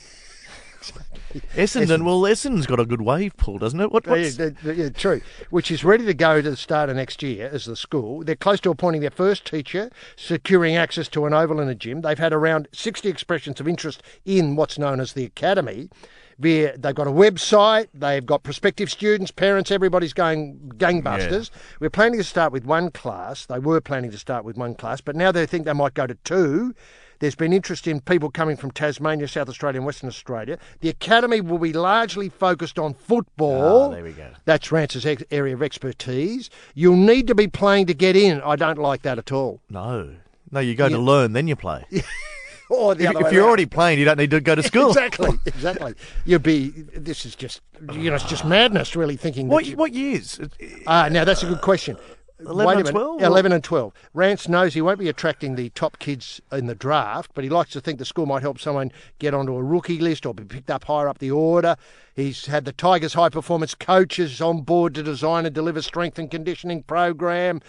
[1.56, 3.92] Essendon, well, Essendon's got a good wave pool, doesn't it?
[3.92, 5.22] What, what's, yeah, yeah, true.
[5.50, 8.24] Which is ready to go to the start of next year as the school.
[8.24, 12.02] They're close to appointing their first teacher, securing access to an oval and a gym.
[12.02, 15.90] They've had around 60 expressions of interest in what's known as the academy.
[16.38, 21.50] Via, they've got a website, they've got prospective students, parents, everybody's going gangbusters.
[21.80, 23.46] We're planning to start with one class.
[23.46, 26.06] They were planning to start with one class, but now they think they might go
[26.08, 26.76] to two.
[27.20, 30.58] There's been interest in people coming from Tasmania, South Australia, and Western Australia.
[30.82, 33.84] The academy will be largely focused on football.
[33.84, 34.28] Ah, there we go.
[34.44, 36.50] That's Rance's ex- area of expertise.
[36.74, 38.42] You'll need to be playing to get in.
[38.42, 39.62] I don't like that at all.
[39.70, 40.16] no.
[40.52, 41.86] No, you go to learn, then you play.
[42.70, 43.48] Or the If, other if you're around.
[43.50, 44.88] already playing, you don't need to go to school.
[44.90, 45.94] exactly, exactly.
[46.26, 46.70] You'd be.
[46.96, 47.62] This is just,
[47.94, 48.96] you know, it's just madness.
[48.96, 49.48] Really thinking.
[49.50, 50.40] What, you, what years?
[50.88, 51.98] Ah, now that's a good question.
[52.40, 53.94] 11 Wait and 12, or- 11 and 12.
[54.14, 57.72] Rance knows he won't be attracting the top kids in the draft, but he likes
[57.72, 60.70] to think the school might help someone get onto a rookie list or be picked
[60.70, 61.78] up higher up the order.
[62.14, 66.30] He's had the Tigers high performance coaches on board to design and deliver strength and
[66.30, 67.62] conditioning program.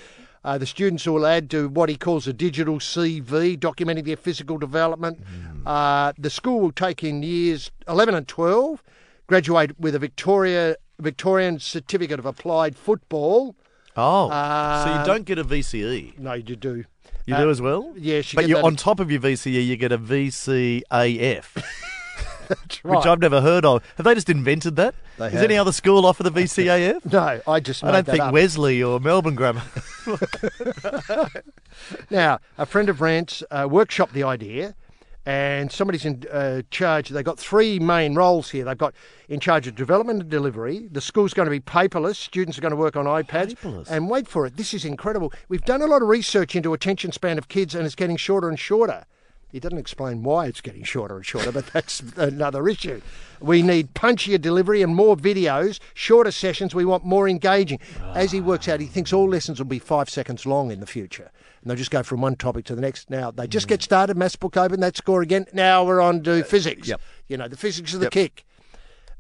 [0.46, 4.59] Uh, the students will add to what he calls a digital CV, documenting their physical
[4.59, 5.18] development.
[5.66, 8.80] Uh, the school will take in years 11 and 12,
[9.26, 13.56] graduate with a Victoria Victorian Certificate of Applied Football.
[13.96, 16.16] Oh, so Uh, you don't get a VCE.
[16.18, 16.85] No, you do.
[17.26, 17.92] You Uh, do as well?
[17.96, 21.46] yes, you but you're on top of your VCE, you get a VCAF.
[22.48, 22.96] That's right.
[22.96, 23.82] which I've never heard of.
[23.96, 24.94] Have they just invented that?
[25.18, 25.42] They Does have.
[25.44, 27.11] any other school offer the VCAF?
[27.12, 28.32] no, I just I don't think up.
[28.32, 29.62] Wesley or Melbourne Grammar.
[32.11, 34.74] Now, a friend of Rant's uh, workshopped the idea,
[35.26, 37.11] and somebody's in uh, charge.
[37.11, 38.64] They've got three main roles here.
[38.64, 38.94] They've got
[39.28, 40.88] in charge of development and delivery.
[40.90, 42.16] The school's going to be paperless.
[42.16, 43.56] Students are going to work on iPads.
[43.56, 43.90] Paperless?
[43.90, 45.32] And wait for it, this is incredible.
[45.48, 48.48] We've done a lot of research into attention span of kids, and it's getting shorter
[48.48, 49.04] and shorter.
[49.56, 53.00] He doesn't explain why it's getting shorter and shorter, but that's another issue.
[53.40, 56.74] We need punchier delivery and more videos, shorter sessions.
[56.74, 57.78] We want more engaging.
[58.12, 60.86] As he works out, he thinks all lessons will be five seconds long in the
[60.86, 61.30] future.
[61.62, 63.08] And they'll just go from one topic to the next.
[63.08, 65.46] Now, they just get started, maths book open, that score again.
[65.54, 66.86] Now we're on to physics.
[66.86, 67.00] yep.
[67.26, 68.44] You know, the physics of the kick.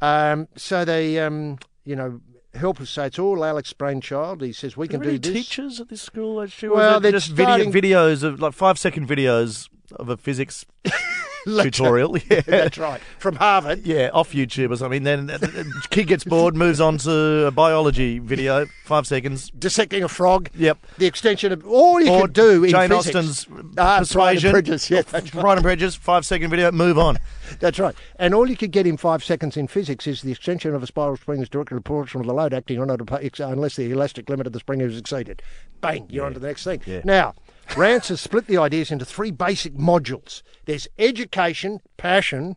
[0.02, 2.20] Um, so they, um, you know,
[2.54, 4.42] help us say it's all Alex brainchild.
[4.42, 5.32] He says we can do this.
[5.32, 6.42] teachers at this school?
[6.42, 10.64] Actually, Well, they're just starting- video, videos of like five second videos of a physics
[11.44, 12.16] tutorial.
[12.28, 12.40] Yeah.
[12.40, 13.00] That's right.
[13.18, 13.86] From Harvard.
[13.86, 15.04] Yeah, off YouTube or something.
[15.04, 19.50] Then uh, the kid gets bored, moves on to a biology video, five seconds.
[19.50, 20.50] Dissecting a frog.
[20.56, 20.78] Yep.
[20.98, 23.14] The extension of all you Or could do in Jane physics.
[23.16, 24.50] Austen's Ah, Pride and Persuasion.
[24.50, 25.40] Prejudice, yeah, that's right.
[25.40, 27.16] Pride and Prejudice, five second video, move on.
[27.60, 27.94] That's right.
[28.18, 30.86] And all you could get in five seconds in physics is the extension of a
[30.86, 34.46] spiral spring is directly proportional to the load acting on it unless the elastic limit
[34.48, 35.42] of the spring is exceeded.
[35.80, 36.82] Bang, you're on to the next thing.
[36.86, 37.02] Yeah.
[37.04, 37.34] Now,
[37.76, 40.42] Rance has split the ideas into three basic modules.
[40.66, 42.56] There's education, passion,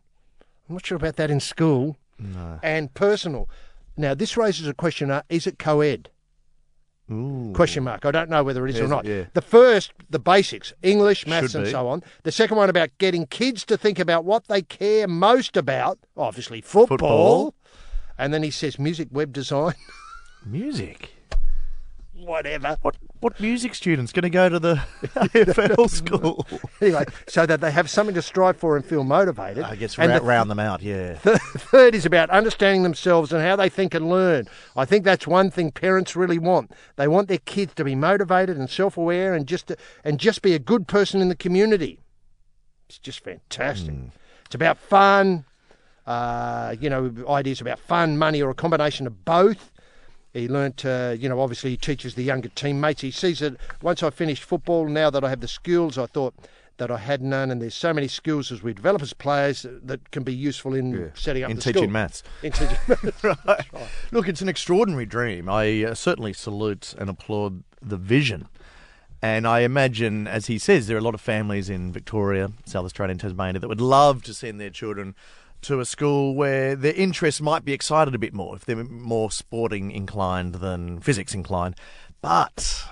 [0.68, 1.96] I'm not sure about that in school,
[2.62, 3.48] and personal.
[3.96, 6.10] Now, this raises a question, uh, is it co-ed?
[7.10, 7.50] Ooh.
[7.54, 8.04] Question mark.
[8.06, 9.04] I don't know whether it is or not.
[9.04, 9.24] yeah.
[9.34, 12.04] The first, the basics, English, maths, and so on.
[12.22, 16.60] The second one about getting kids to think about what they care most about, obviously
[16.60, 16.86] football.
[16.86, 17.54] Football.
[18.16, 19.74] And then he says music, web design,
[20.46, 21.10] Music.
[22.14, 22.76] whatever.
[22.82, 26.46] What what music student's going to go to the AFL school?
[26.80, 29.64] Anyway, so that they have something to strive for and feel motivated.
[29.64, 30.82] I guess and ra- the round them out.
[30.82, 31.18] Yeah.
[31.24, 34.46] The third is about understanding themselves and how they think and learn.
[34.76, 36.72] I think that's one thing parents really want.
[36.96, 39.72] They want their kids to be motivated and self-aware and just
[40.04, 42.00] and just be a good person in the community.
[42.88, 43.94] It's just fantastic.
[44.46, 45.44] It's about fun.
[46.06, 49.70] Uh, you know, ideas about fun, money, or a combination of both.
[50.32, 53.00] He learnt, uh, you know, obviously he teaches the younger teammates.
[53.00, 56.34] He sees that once I finished football, now that I have the skills, I thought
[56.76, 60.10] that I had none, and there's so many skills as we develop as players that
[60.12, 61.88] can be useful in setting up In teaching school.
[61.88, 62.22] maths.
[62.42, 63.24] In teaching maths.
[63.24, 63.66] right.
[64.12, 65.48] Look, it's an extraordinary dream.
[65.48, 68.48] I uh, certainly salute and applaud the vision.
[69.20, 72.86] And I imagine, as he says, there are a lot of families in Victoria, South
[72.86, 75.14] Australia, and Tasmania that would love to send their children
[75.62, 79.30] to a school where their interests might be excited a bit more, if they're more
[79.30, 81.76] sporting inclined than physics inclined.
[82.22, 82.84] But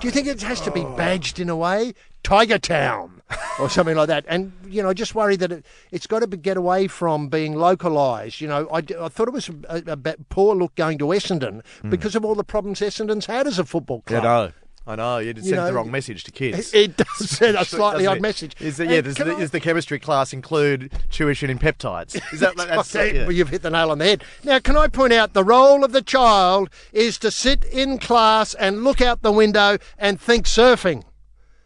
[0.00, 1.94] Do you think it has to be badged in a way?
[2.22, 3.22] Tiger Town
[3.58, 4.24] or something like that.
[4.28, 7.28] And, you know, I just worry that it, it's got to be, get away from
[7.28, 8.40] being localised.
[8.40, 11.90] You know, I, I thought it was a, a, poor look going to Essendon hmm.
[11.90, 14.22] because of all the problems Essendon's had as a football I club.
[14.86, 16.72] I know, you sent know, the wrong message to kids.
[16.74, 18.22] It, it does send a slightly odd it?
[18.22, 18.56] message.
[18.60, 22.20] Is the, yeah, does the, I- is the chemistry class include tuition in peptides?
[22.32, 23.22] Is that that's, Okay, yeah.
[23.22, 24.24] well, you've hit the nail on the head.
[24.42, 28.54] Now, can I point out the role of the child is to sit in class
[28.54, 31.04] and look out the window and think surfing.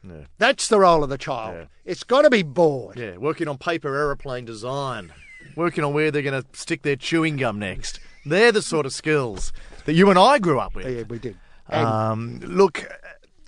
[0.06, 0.24] Yeah.
[0.38, 1.54] That's the role of the child.
[1.56, 1.64] Yeah.
[1.86, 2.98] It's got to be bored.
[2.98, 5.12] Yeah, working on paper aeroplane design,
[5.56, 8.00] working on where they're going to stick their chewing gum next.
[8.26, 9.52] They're the sort of skills
[9.86, 10.86] that you and I grew up with.
[10.86, 11.36] Yeah, we did.
[11.70, 12.86] Um, look,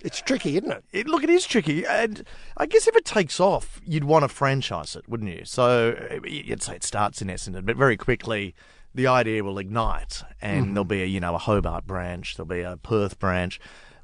[0.01, 0.83] it's tricky, isn't it?
[0.91, 2.23] it, look, it is tricky, and
[2.57, 5.43] I guess if it takes off, you'd want to franchise it, wouldn't you?
[5.45, 8.55] So you'd say it starts in Essendon, but very quickly
[8.93, 12.61] the idea will ignite, and there'll be a you know a Hobart branch, there'll be
[12.61, 13.59] a Perth branch,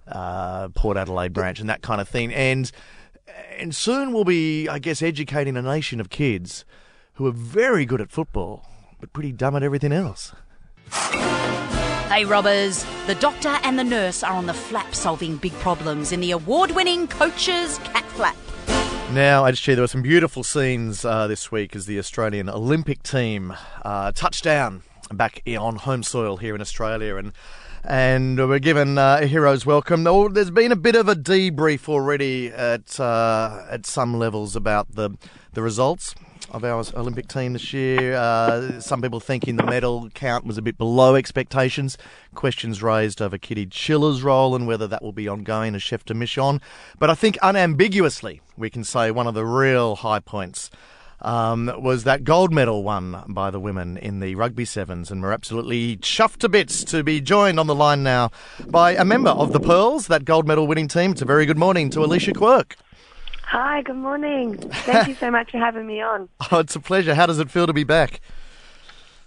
[0.07, 2.71] uh, Port Adelaide branch, and that kind of thing, and
[3.57, 6.65] and soon we'll be, I guess, educating a nation of kids
[7.13, 8.67] who are very good at football,
[8.99, 10.33] but pretty dumb at everything else.
[12.13, 12.85] Hey, robbers.
[13.07, 16.69] The doctor and the nurse are on the flap solving big problems in the award
[16.69, 18.35] winning Coach's Cat Flap.
[19.13, 22.49] Now, I just HG, there were some beautiful scenes uh, this week as the Australian
[22.49, 27.31] Olympic team uh, touched down back on home soil here in Australia, and
[27.83, 30.03] and we're given uh, a hero's welcome.
[30.03, 35.17] There's been a bit of a debrief already at uh, at some levels about the
[35.53, 36.13] the results
[36.53, 38.13] of our Olympic team this year.
[38.13, 41.97] Uh, some people thinking the medal count was a bit below expectations.
[42.35, 46.13] Questions raised over Kitty Chiller's role and whether that will be ongoing as chef de
[46.13, 46.61] mission.
[46.99, 50.69] But I think unambiguously we can say one of the real high points
[51.21, 55.31] um, was that gold medal won by the women in the rugby sevens, and we're
[55.31, 58.29] absolutely chuffed to bits to be joined on the line now
[58.67, 61.11] by a member of the Pearls, that gold medal winning team.
[61.11, 62.75] It's a very good morning to Alicia Quirk.
[63.53, 64.57] Hi, good morning.
[64.57, 66.27] Thank you so much for having me on.
[66.51, 67.13] Oh, it's a pleasure.
[67.13, 68.19] How does it feel to be back?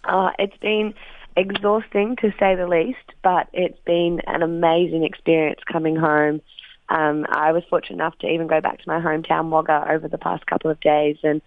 [0.03, 0.95] Uh, it's been
[1.37, 6.41] exhausting to say the least, but it's been an amazing experience coming home.
[6.89, 10.19] Um, I was fortunate enough to even go back to my hometown Wagga over the
[10.19, 11.41] past couple of days, and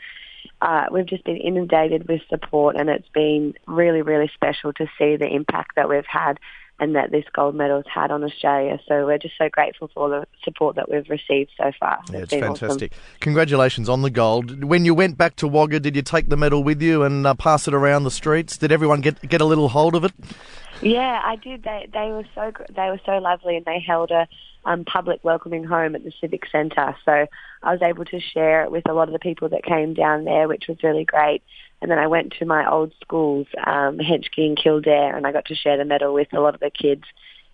[0.62, 5.18] uh, we've just been inundated with support, and it's been really, really special to see
[5.18, 6.40] the impact that we've had
[6.80, 8.80] and that this gold medal has had on Australia.
[8.88, 12.00] So we're just so grateful for all the support that we've received so far.
[12.12, 12.94] Yeah, it's been fantastic.
[12.94, 13.18] awesome.
[13.20, 14.64] Congratulations on the gold.
[14.64, 17.34] When you went back to Wagga, did you take the medal with you and uh,
[17.34, 18.58] pass it around the streets?
[18.58, 20.14] Did everyone get get a little hold of it?
[20.82, 21.64] Yeah, I did.
[21.64, 24.28] They they were so they were so lovely, and they held a
[24.66, 26.96] um, public welcoming home at the civic centre.
[27.06, 27.28] So
[27.64, 30.24] I was able to share it with a lot of the people that came down
[30.24, 31.44] there, which was really great.
[31.82, 35.46] And then I went to my old schools, um, Henschke and Kildare, and I got
[35.46, 37.04] to share the medal with a lot of the kids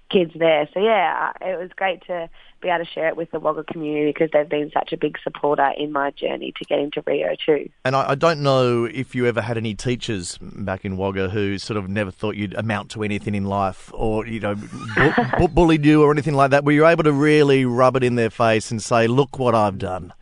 [0.10, 0.68] kids there.
[0.74, 2.30] So yeah, it was great to
[2.62, 5.18] be able to share it with the Wagga community because they've been such a big
[5.24, 7.70] supporter in my journey to getting to Rio too.
[7.84, 11.58] And I, I don't know if you ever had any teachers back in Wagga who
[11.58, 15.48] sort of never thought you'd amount to anything in life, or you know, bu- bu-
[15.48, 16.64] bullied you or anything like that.
[16.64, 19.78] Were you able to really rub it in their face and say, "Look what I've
[19.78, 20.14] done"?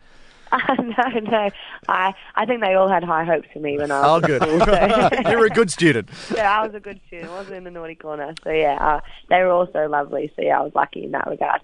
[0.78, 1.50] no, no.
[1.88, 4.22] I I think they all had high hopes for me when I was.
[4.22, 4.42] Oh, good.
[4.42, 4.60] school.
[4.60, 5.30] So.
[5.30, 6.08] You're a good student.
[6.34, 7.30] yeah, I was a good student.
[7.30, 8.34] I wasn't in the naughty corner.
[8.42, 10.32] So yeah, uh, they were all so lovely.
[10.36, 11.60] So yeah, I was lucky in that regard.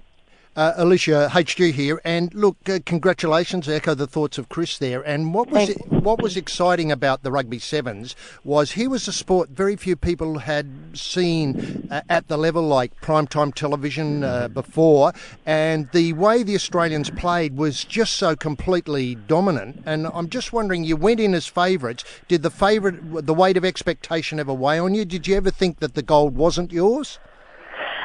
[0.57, 3.69] Uh, Alicia, HG here, and look, uh, congratulations.
[3.69, 5.01] Echo the thoughts of Chris there.
[5.01, 5.87] And what was Thanks.
[5.87, 10.39] what was exciting about the rugby sevens was here was a sport very few people
[10.41, 15.13] had seen uh, at the level like primetime television uh, before,
[15.47, 19.81] and the way the Australians played was just so completely dominant.
[19.87, 22.03] And I'm just wondering, you went in as favourites.
[22.27, 25.05] Did the favourite, the weight of expectation ever weigh on you?
[25.05, 27.21] Did you ever think that the gold wasn't yours?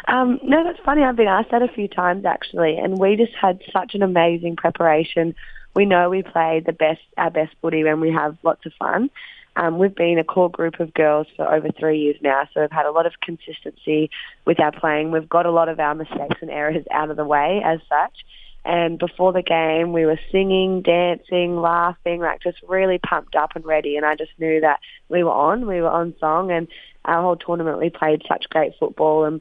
[0.07, 1.03] Um, no, that's funny.
[1.03, 4.55] I've been asked that a few times actually, and we just had such an amazing
[4.55, 5.35] preparation.
[5.75, 9.09] We know we play the best, our best footy when we have lots of fun.
[9.57, 12.71] Um, we've been a core group of girls for over three years now, so we've
[12.71, 14.09] had a lot of consistency
[14.45, 15.11] with our playing.
[15.11, 18.25] We've got a lot of our mistakes and errors out of the way as such.
[18.65, 23.63] And before the game, we were singing, dancing, laughing, like just really pumped up and
[23.63, 23.95] ready.
[23.95, 26.67] And I just knew that we were on, we were on song, and
[27.05, 29.39] our whole tournament we played such great football and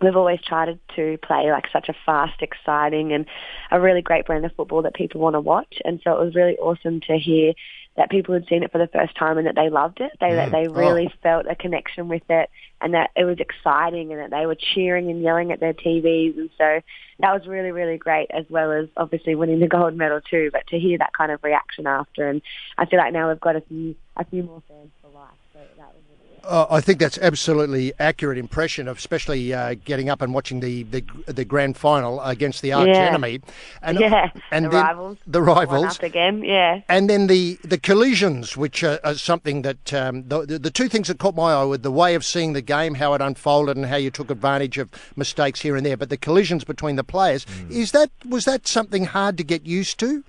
[0.00, 3.26] we've always tried to play like such a fast, exciting, and
[3.70, 5.80] a really great brand of football that people want to watch.
[5.84, 7.52] And so it was really awesome to hear
[7.96, 10.12] that people had seen it for the first time and that they loved it.
[10.20, 10.72] They that they oh.
[10.72, 12.48] really felt a connection with it,
[12.80, 16.38] and that it was exciting, and that they were cheering and yelling at their TVs.
[16.38, 16.80] And so
[17.18, 20.50] that was really, really great, as well as obviously winning the gold medal too.
[20.52, 22.40] But to hear that kind of reaction after, and
[22.78, 25.30] I feel like now we've got a few a few more fans for life.
[25.52, 26.07] So that was
[26.48, 30.82] Uh, I think that's absolutely accurate impression of, especially uh, getting up and watching the,
[30.84, 33.04] the the grand final against the arch Yeah.
[33.10, 33.40] enemy,
[33.82, 35.18] and Yeah, and the then rivals.
[35.26, 36.42] the one rivals, after again.
[36.42, 36.80] Yeah.
[36.88, 40.88] and then the, the collisions, which are, are something that um, the, the the two
[40.88, 43.76] things that caught my eye were the way of seeing the game, how it unfolded,
[43.76, 45.98] and how you took advantage of mistakes here and there.
[45.98, 49.98] But the collisions between the players is that was that something hard to get used
[50.00, 50.24] to?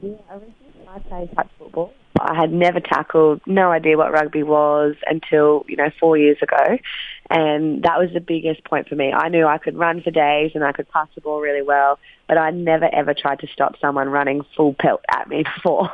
[0.00, 4.42] Yeah, originally when I played touch football, I had never tackled, no idea what rugby
[4.42, 6.78] was until, you know, four years ago.
[7.30, 9.12] And that was the biggest point for me.
[9.12, 11.98] I knew I could run for days and I could pass the ball really well,
[12.28, 15.90] but I never ever tried to stop someone running full pelt at me before.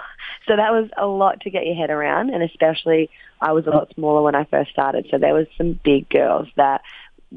[0.47, 3.71] So that was a lot to get your head around and especially I was a
[3.71, 5.07] lot smaller when I first started.
[5.11, 6.83] So there was some big girls that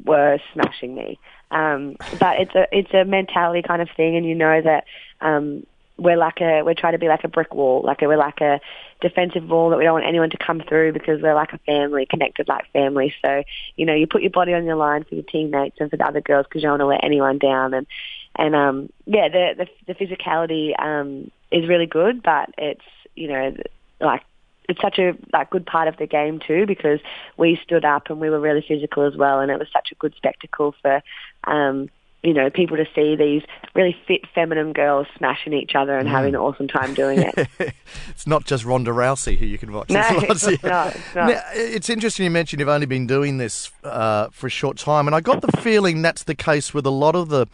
[0.03, 1.19] were smashing me.
[1.51, 4.85] Um, but it's a it's a mentality kind of thing, and you know that
[5.21, 5.65] um,
[5.97, 8.41] we're like a we're trying to be like a brick wall, like a, we're like
[8.41, 8.59] a
[9.01, 12.05] defensive wall that we don't want anyone to come through because we're like a family,
[12.05, 13.13] connected like family.
[13.23, 13.43] So
[13.75, 16.05] you know you put your body on your line for your teammates and for the
[16.05, 17.73] other girls because you don't want to let anyone down.
[17.73, 17.87] And
[18.35, 23.55] and um, yeah, the the, the physicality um, is really good, but it's you know
[24.01, 24.23] like
[24.67, 26.99] it's such a like good part of the game too because
[27.37, 29.95] we stood up and we were really physical as well and it was such a
[29.95, 31.01] good spectacle for
[31.45, 31.89] um
[32.25, 33.43] you know people to see these
[33.75, 37.47] really fit feminine girls smashing each other and having an awesome time doing it
[38.09, 39.89] it's not just Ronda Rousey who you can watch.
[39.89, 41.27] No, it's not, it's not.
[41.27, 45.07] Now, it's interesting you mentioned you've only been doing this uh, for a short time,
[45.07, 47.45] and I got the feeling that's the case with a lot of the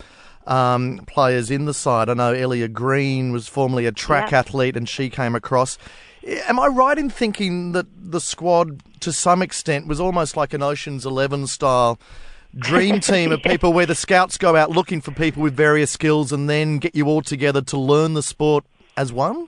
[0.48, 2.10] um, players in the side.
[2.10, 4.40] I know Ellia Green was formerly a track Yeah.
[4.40, 5.78] athlete, and she came across.
[6.26, 10.62] Am I right in thinking that the squad, to some extent, was almost like an
[10.64, 12.00] Ocean's Eleven style?
[12.58, 16.32] Dream team of people where the scouts go out looking for people with various skills
[16.32, 18.66] and then get you all together to learn the sport
[18.98, 19.48] as one?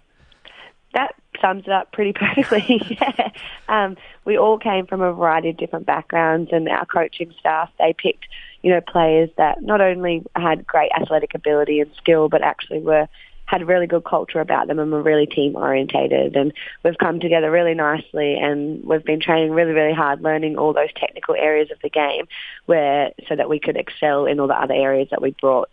[0.93, 2.81] that sums it up pretty perfectly.
[3.01, 3.29] yeah.
[3.67, 7.93] Um, we all came from a variety of different backgrounds, and our coaching staff they
[7.93, 8.25] picked,
[8.61, 13.07] you know, players that not only had great athletic ability and skill, but actually were
[13.53, 16.35] had really good culture about them and were really team orientated.
[16.35, 20.73] And we've come together really nicely, and we've been training really, really hard, learning all
[20.73, 22.27] those technical areas of the game,
[22.65, 25.69] where so that we could excel in all the other areas that we brought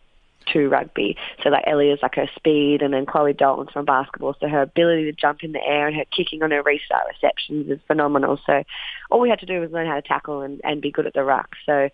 [0.53, 1.16] to rugby.
[1.43, 4.37] So like Ellie is like her speed and then Chloe Dalton's from basketball.
[4.41, 7.70] So her ability to jump in the air and her kicking on her restart receptions
[7.70, 8.41] is phenomenal.
[8.47, 8.64] So
[9.11, 11.14] all we had to do was learn how to tackle and, and be good at
[11.14, 11.57] the ruck.
[11.66, 11.91] So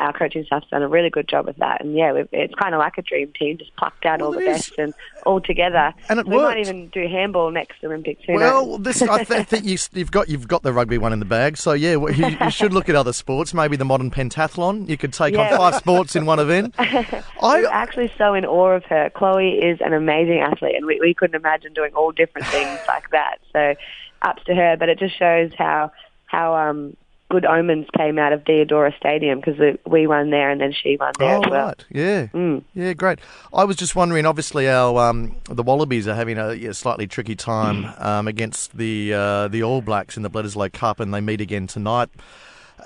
[0.00, 1.82] our coaching staff's done a really good job with that.
[1.84, 4.40] And yeah, it's kind of like a dream team, just plucked out Well, all the
[4.40, 4.46] is.
[4.68, 4.94] best and
[5.26, 5.92] all together.
[6.08, 6.58] And it we might worked.
[6.68, 8.22] even do handball next Olympics.
[8.26, 8.80] Who Well, knows?
[8.82, 11.56] this I th- think you, you've got you've got the rugby one in the bag.
[11.56, 13.52] So yeah, well, you, you should look at other sports.
[13.54, 14.88] Maybe the modern pentathlon.
[14.88, 15.50] You could take Yeah.
[15.52, 16.74] on five sports in one event.
[16.78, 19.10] I'm I actually so in awe of her.
[19.10, 23.10] Chloe is an amazing athlete, and we, we couldn't imagine doing all different things like
[23.10, 23.38] that.
[23.52, 23.74] So,
[24.22, 24.76] ups to her.
[24.78, 25.92] But it just shows how
[26.26, 26.96] how um,
[27.30, 31.12] good omens came out of Deodoro Stadium because we, won there and then she won
[31.18, 31.66] there oh as well.
[31.66, 32.62] right, yeah, Mm.
[32.74, 33.20] yeah, great.
[33.54, 34.26] I was just wondering.
[34.26, 39.14] Obviously, our um, the Wallabies are having a yeah, slightly tricky time um, against the
[39.14, 42.10] uh, the All Blacks in the Bledisloe Cup, and they meet again tonight.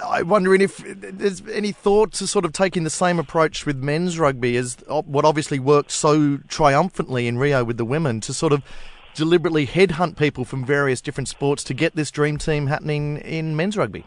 [0.05, 4.19] I'm wondering if there's any thought to sort of taking the same approach with men's
[4.19, 8.63] rugby as what obviously worked so triumphantly in Rio with the women to sort of
[9.15, 13.77] deliberately headhunt people from various different sports to get this dream team happening in men's
[13.77, 14.05] rugby.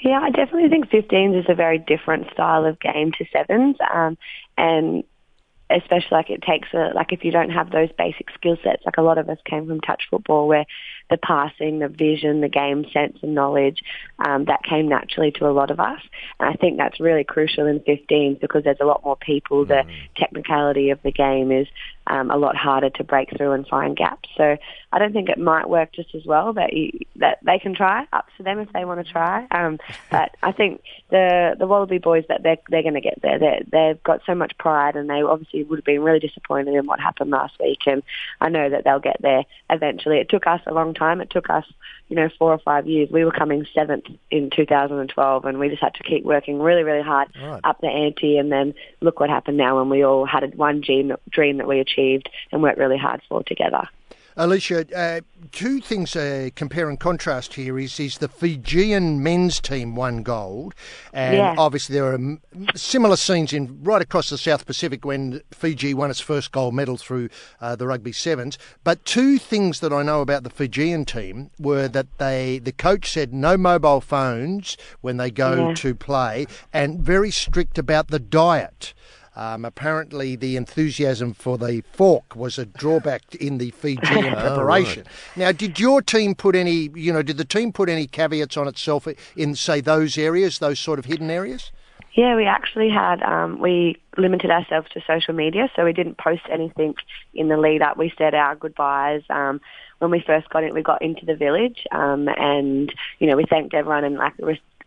[0.00, 4.18] Yeah, I definitely think 15s is a very different style of game to sevens, um,
[4.56, 5.04] and
[5.68, 8.98] especially like it takes a like if you don't have those basic skill sets, like
[8.98, 10.64] a lot of us came from touch football, where
[11.10, 13.82] the passing, the vision, the game sense and knowledge
[14.18, 16.00] um, that came naturally to a lot of us,
[16.40, 19.64] and I think that's really crucial in 15s because there's a lot more people.
[19.64, 19.84] The
[20.16, 21.66] technicality of the game is
[22.06, 24.28] um, a lot harder to break through and find gaps.
[24.36, 24.56] So
[24.92, 26.52] I don't think it might work just as well.
[26.52, 28.06] That you, that they can try.
[28.12, 29.46] Up to them if they want to try.
[29.50, 29.78] Um,
[30.10, 33.38] but I think the the Wallaby boys that they're they're going to get there.
[33.38, 36.86] They they've got so much pride, and they obviously would have been really disappointed in
[36.86, 37.80] what happened last week.
[37.86, 38.02] And
[38.40, 40.18] I know that they'll get there eventually.
[40.18, 41.20] It took us a long time.
[41.20, 41.64] It took us
[42.08, 43.08] you know four or five years.
[43.10, 47.02] We were coming seventh in 2012, and we just had to keep working really really
[47.02, 47.60] hard Right.
[47.64, 48.38] up the ante.
[48.38, 51.80] And then look what happened now, when we all had one dream dream that we
[51.80, 53.88] achieved and worked really hard for together.
[54.38, 55.20] Alicia, uh,
[55.50, 60.74] two things uh, compare and contrast here is is the Fijian men's team won gold,
[61.14, 61.54] and Yeah.
[61.56, 62.38] obviously there are
[62.74, 66.98] similar scenes in right across the South Pacific when Fiji won its first gold medal
[66.98, 67.30] through
[67.62, 68.58] uh, the rugby sevens.
[68.84, 73.10] But two things that I know about the Fijian team were that they the coach
[73.10, 75.74] said no mobile phones when they go Yeah.
[75.76, 78.92] to play, and very strict about the diet.
[79.36, 83.98] Um, apparently, the enthusiasm for the fork was a drawback in the Fijian
[84.34, 85.04] preparation.
[85.36, 88.66] Now, did your team put any, you know, did the team put any caveats on
[88.66, 89.06] itself
[89.36, 91.70] in, say, those areas, those sort of hidden areas?
[92.14, 96.42] Yeah, we actually had um, we limited ourselves to social media, so we didn't post
[96.50, 96.94] anything
[97.34, 97.98] in the lead up.
[97.98, 99.60] We said our goodbyes um,
[99.98, 100.72] when we first got in.
[100.72, 104.32] We got into the village, um, and you know we thanked everyone and like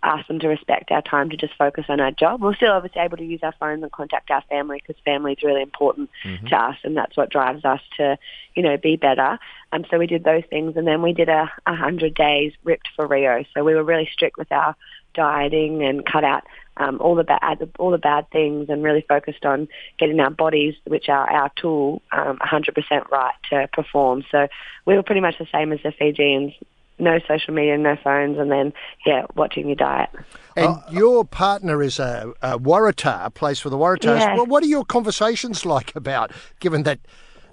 [0.04, 2.41] asked them to respect our time to just focus on our job.
[2.41, 5.43] We're still obviously able to use our phones and contact our family because family is
[5.43, 6.10] really important
[6.47, 8.18] to us, and that's what drives us to
[8.56, 9.39] you know be better.
[9.72, 12.89] Um, so we did those things, and then we did a, a hundred days ripped
[12.95, 13.43] for Rio.
[13.54, 14.76] So we were really strict with our
[15.14, 16.43] dieting and cut out
[16.78, 19.68] um, all the bad all the bad things and really focused on
[20.00, 24.24] getting our bodies, which are our tool, um, 100% right to perform.
[24.32, 24.47] So
[24.86, 26.54] we were pretty much the same as the Fijians.
[27.00, 28.74] No social media, no phones, and then
[29.06, 30.10] yeah, watching your diet.
[30.56, 34.20] And oh, your partner is a, a Waratah, plays for the Waratahs.
[34.20, 34.36] Yeah.
[34.36, 37.00] Well, what are your conversations like about, given that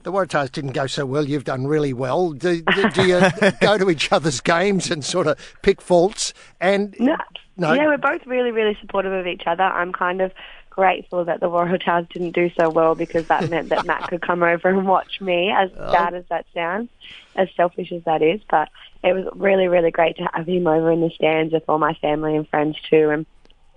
[0.03, 2.33] the Waratahs didn't go so well, you've done really well?
[2.33, 3.21] Do, do, do you
[3.61, 6.33] go to each other's games and sort of pick faults?
[6.61, 7.17] And No,
[7.57, 7.73] No.
[7.73, 9.65] yeah, we're both really, really supportive of each other.
[9.65, 10.33] I'm kind of
[10.71, 14.43] grateful that the Waratahs didn't do so well because that meant that Matt could come
[14.43, 15.93] over and watch me, as oh.
[15.93, 16.91] bad as that sounds,
[17.35, 18.41] as selfish as that is.
[18.51, 18.69] But
[19.07, 21.95] it was really, really great to have him over in the stands with all my
[21.95, 23.11] family and friends too.
[23.11, 23.25] And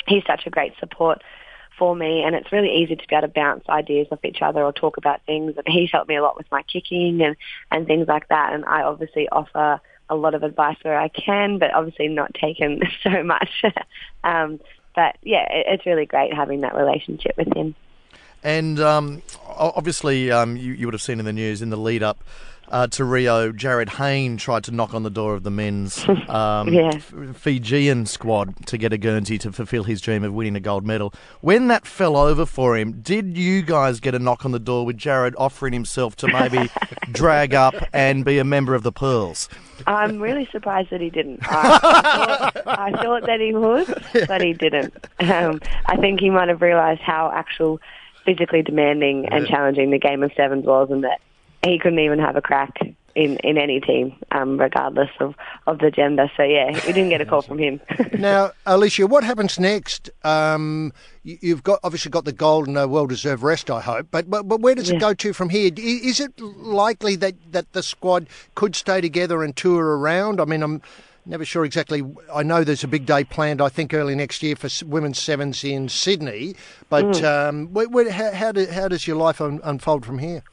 [0.08, 1.22] he's such a great support
[1.78, 4.62] for me and it's really easy to be able to bounce ideas off each other
[4.62, 7.38] or talk about things and he's helped me a lot with my kicking and,
[7.72, 11.58] and things like that and I obviously offer a lot of advice where I can
[11.58, 13.64] but obviously not taken so much.
[14.26, 14.60] um,
[14.94, 17.76] but yeah, it, it's really great having that relationship with him.
[18.44, 22.04] And um, obviously, um, you, you would have seen in the news in the lead
[22.04, 22.24] up
[22.70, 26.70] uh, to Rio, Jarryd Hayne tried to knock on the door of the men's um,
[26.74, 26.92] Yeah.
[26.96, 30.86] F- Fijian squad to get a Guernsey to fulfil his dream of winning a gold
[30.86, 31.14] medal.
[31.42, 34.86] When that fell over for him, did you guys get a knock on the door
[34.86, 36.70] with Jarryd offering himself to maybe
[37.12, 39.50] drag up and be a member of the Pearls?
[39.88, 41.40] I'm really surprised that he didn't.
[41.50, 44.94] I thought, I thought that he would, but he didn't.
[45.20, 47.80] Um, I think he might have realised how actual
[48.26, 51.22] physically demanding and challenging the game of sevens was, and that
[51.64, 52.78] he couldn't even have a crack
[53.16, 55.36] in, in any team, um, regardless of,
[55.68, 56.32] of the gender.
[56.38, 57.82] So yeah, we didn't get a call from him.
[58.18, 60.10] now, Alicia, what happens next?
[60.24, 60.94] Um,
[61.24, 64.08] you, you've got obviously got the gold and a well-deserved rest, I hope.
[64.12, 65.72] But but, but where does it go to from here?
[65.76, 70.40] Is it likely that, that the squad could stay together and tour around?
[70.40, 70.82] I mean, I'm
[71.26, 72.04] never sure exactly.
[72.34, 73.62] I know there's a big day planned.
[73.62, 76.56] I think early next year for women's sevens in Sydney.
[76.90, 80.44] But um, where, where, how, how, do, how does your life un, unfold from here?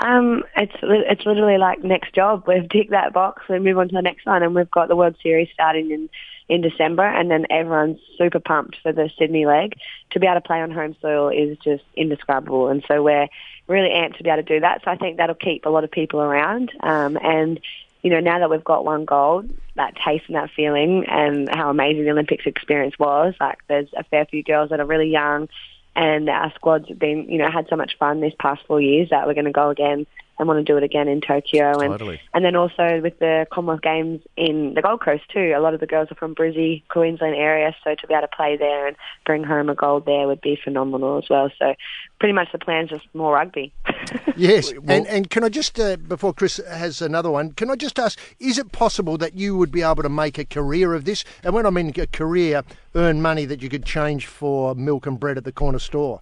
[0.00, 2.44] Um, it's it's literally like next job.
[2.46, 4.96] We've ticked that box and move on to the next one, and we've got the
[4.96, 6.08] World Series starting in
[6.48, 9.76] in December, and then everyone's super pumped for the Sydney leg.
[10.10, 13.28] To be able to play on home soil is just indescribable, and so we're
[13.66, 14.82] really amped to be able to do that.
[14.84, 17.60] So I think that'll keep a lot of people around, um, and
[18.02, 21.70] you know now that we've got one gold, that taste and that feeling, and how
[21.70, 23.34] amazing the Olympics experience was.
[23.40, 25.48] Like there's a fair few girls that are really young
[25.96, 29.10] and our squads have been, you know, had so much fun these past four years
[29.10, 30.06] that we're going to go again
[30.38, 31.78] and want to do it again in Tokyo.
[31.78, 32.20] And, Totally.
[32.32, 35.54] and then also with the Commonwealth Games in the Gold Coast too.
[35.56, 38.36] A lot of the girls are from Brizzy, Queensland area, so to be able to
[38.36, 41.50] play there and bring home a gold there would be phenomenal as well.
[41.58, 41.74] So
[42.18, 43.72] pretty much the plan's just more rugby.
[44.36, 47.98] Yes, and and can I just uh, before Chris has another one, can I just
[47.98, 51.24] ask: Is it possible that you would be able to make a career of this?
[51.44, 55.20] And when I mean a career, earn money that you could change for milk and
[55.20, 56.20] bread at the corner store.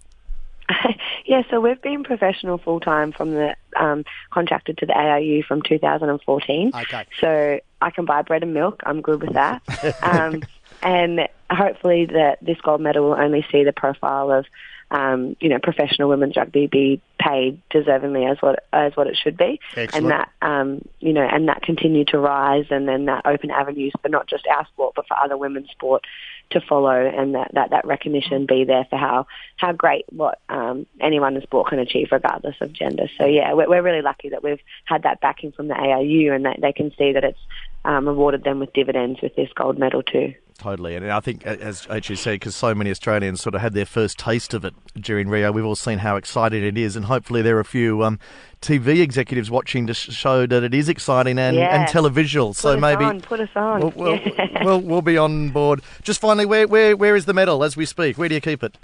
[1.24, 5.62] yeah, so we've been professional full time from the um, contracted to the ARU from
[5.62, 6.72] 2014.
[6.74, 7.07] Okay.
[7.20, 8.82] So I can buy bread and milk.
[8.84, 9.62] I'm good with that.
[10.03, 10.43] um,
[10.82, 14.47] and hopefully that this gold medal will only see the profile of
[14.93, 19.36] um, you know professional women's rugby be paid deservingly as what as what it should
[19.36, 19.95] be, Excellent.
[19.95, 23.93] and that um, you know and that continue to rise, and then that open avenues
[24.03, 26.05] for not just our sport but for other women's sport
[26.51, 29.26] to follow, and that that, that recognition be there for how
[29.57, 33.09] how great what um, anyone in sport can achieve regardless of gender.
[33.16, 36.45] So yeah, we're, we're really lucky that we've had that backing from the ARU, and
[36.45, 37.40] that they can see that it's
[37.85, 40.35] um, rewarded them with dividends with this gold medal too.
[40.59, 43.87] Totally, and I think, as HG said, because so many Australians sort of had their
[43.87, 47.43] first taste of it during Rio, we've all seen how exciting it is, and hopefully
[47.43, 48.20] there are a few um,
[48.61, 51.80] TV executives watching to sh- show that it is exciting and, Yeah.
[51.80, 52.55] and televisual.
[52.55, 53.80] so Put us maybe on, put us on.
[53.80, 54.59] We'll, we'll, Yeah.
[54.64, 55.80] we'll, we'll be on board.
[56.03, 58.16] Just finally, where, where, where is the medal as we speak?
[58.16, 58.76] Where do you keep it?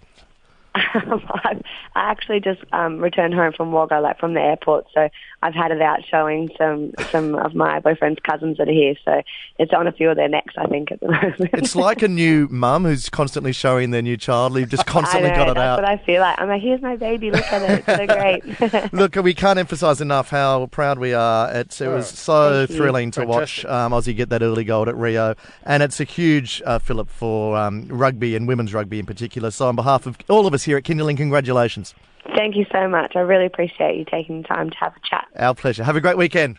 [0.74, 1.61] I
[1.94, 5.09] I actually just um, returned home from Wagga, like from the airport, so
[5.43, 8.95] I've had it out showing some some of my boyfriend's cousins that are here.
[9.05, 9.22] So
[9.59, 11.51] it's on a few of their necks, I think, at the moment.
[11.53, 14.57] It's like a new mum who's constantly showing their new child.
[14.57, 15.82] You've just constantly know, got it that's out.
[15.82, 16.41] what I feel like.
[16.41, 17.30] I'm like, here's my baby.
[17.30, 17.84] Look at it.
[17.86, 18.93] It's so great.
[18.93, 21.55] Look, we can't emphasise enough how proud we are.
[21.55, 22.76] It's, it was so Thank you.
[22.76, 23.70] thrilling to watch Fantastic.
[23.70, 25.34] um, Aussie get that early gold at Rio,
[25.64, 29.51] and it's a huge uh, fillip for um, rugby and women's rugby in particular.
[29.53, 31.95] So, on behalf of all of us here at Kinderling, congratulations.
[32.37, 33.12] Thank you so much.
[33.16, 35.26] I really appreciate you taking the time to have a chat.
[35.37, 35.85] Our pleasure.
[35.85, 36.59] Have a great weekend.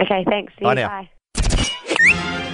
[0.00, 0.52] Okay, thanks.
[0.58, 0.76] See Bye you.
[0.76, 0.88] now.
[0.88, 1.10] Bye.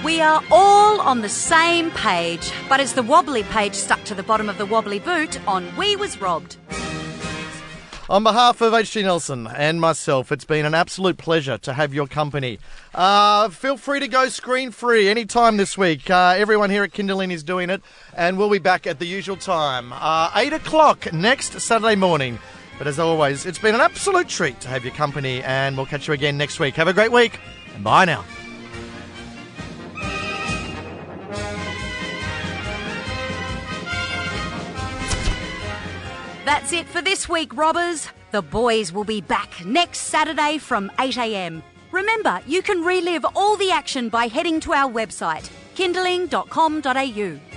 [0.03, 4.23] We are all on the same page, but it's the wobbly page stuck to the
[4.23, 6.57] bottom of the wobbly boot on We Was Robbed.
[8.11, 12.07] On behalf of HG Nelson and myself, it's been an absolute pleasure to have your
[12.07, 12.59] company.
[12.93, 16.09] Uh, feel free to go screen free anytime this week.
[16.09, 17.81] Uh, everyone here at Kinderling is doing it,
[18.13, 22.37] and we'll be back at the usual time, uh, 8 o'clock next Saturday morning.
[22.77, 26.09] But as always, it's been an absolute treat to have your company, and we'll catch
[26.09, 26.75] you again next week.
[26.75, 27.39] Have a great week,
[27.75, 28.25] and bye now.
[36.51, 38.09] That's it for this week, robbers.
[38.31, 41.61] The boys will be back next Saturday from 8am.
[41.93, 47.50] Remember, you can relive all the action by heading to our website, kinderling.com.au.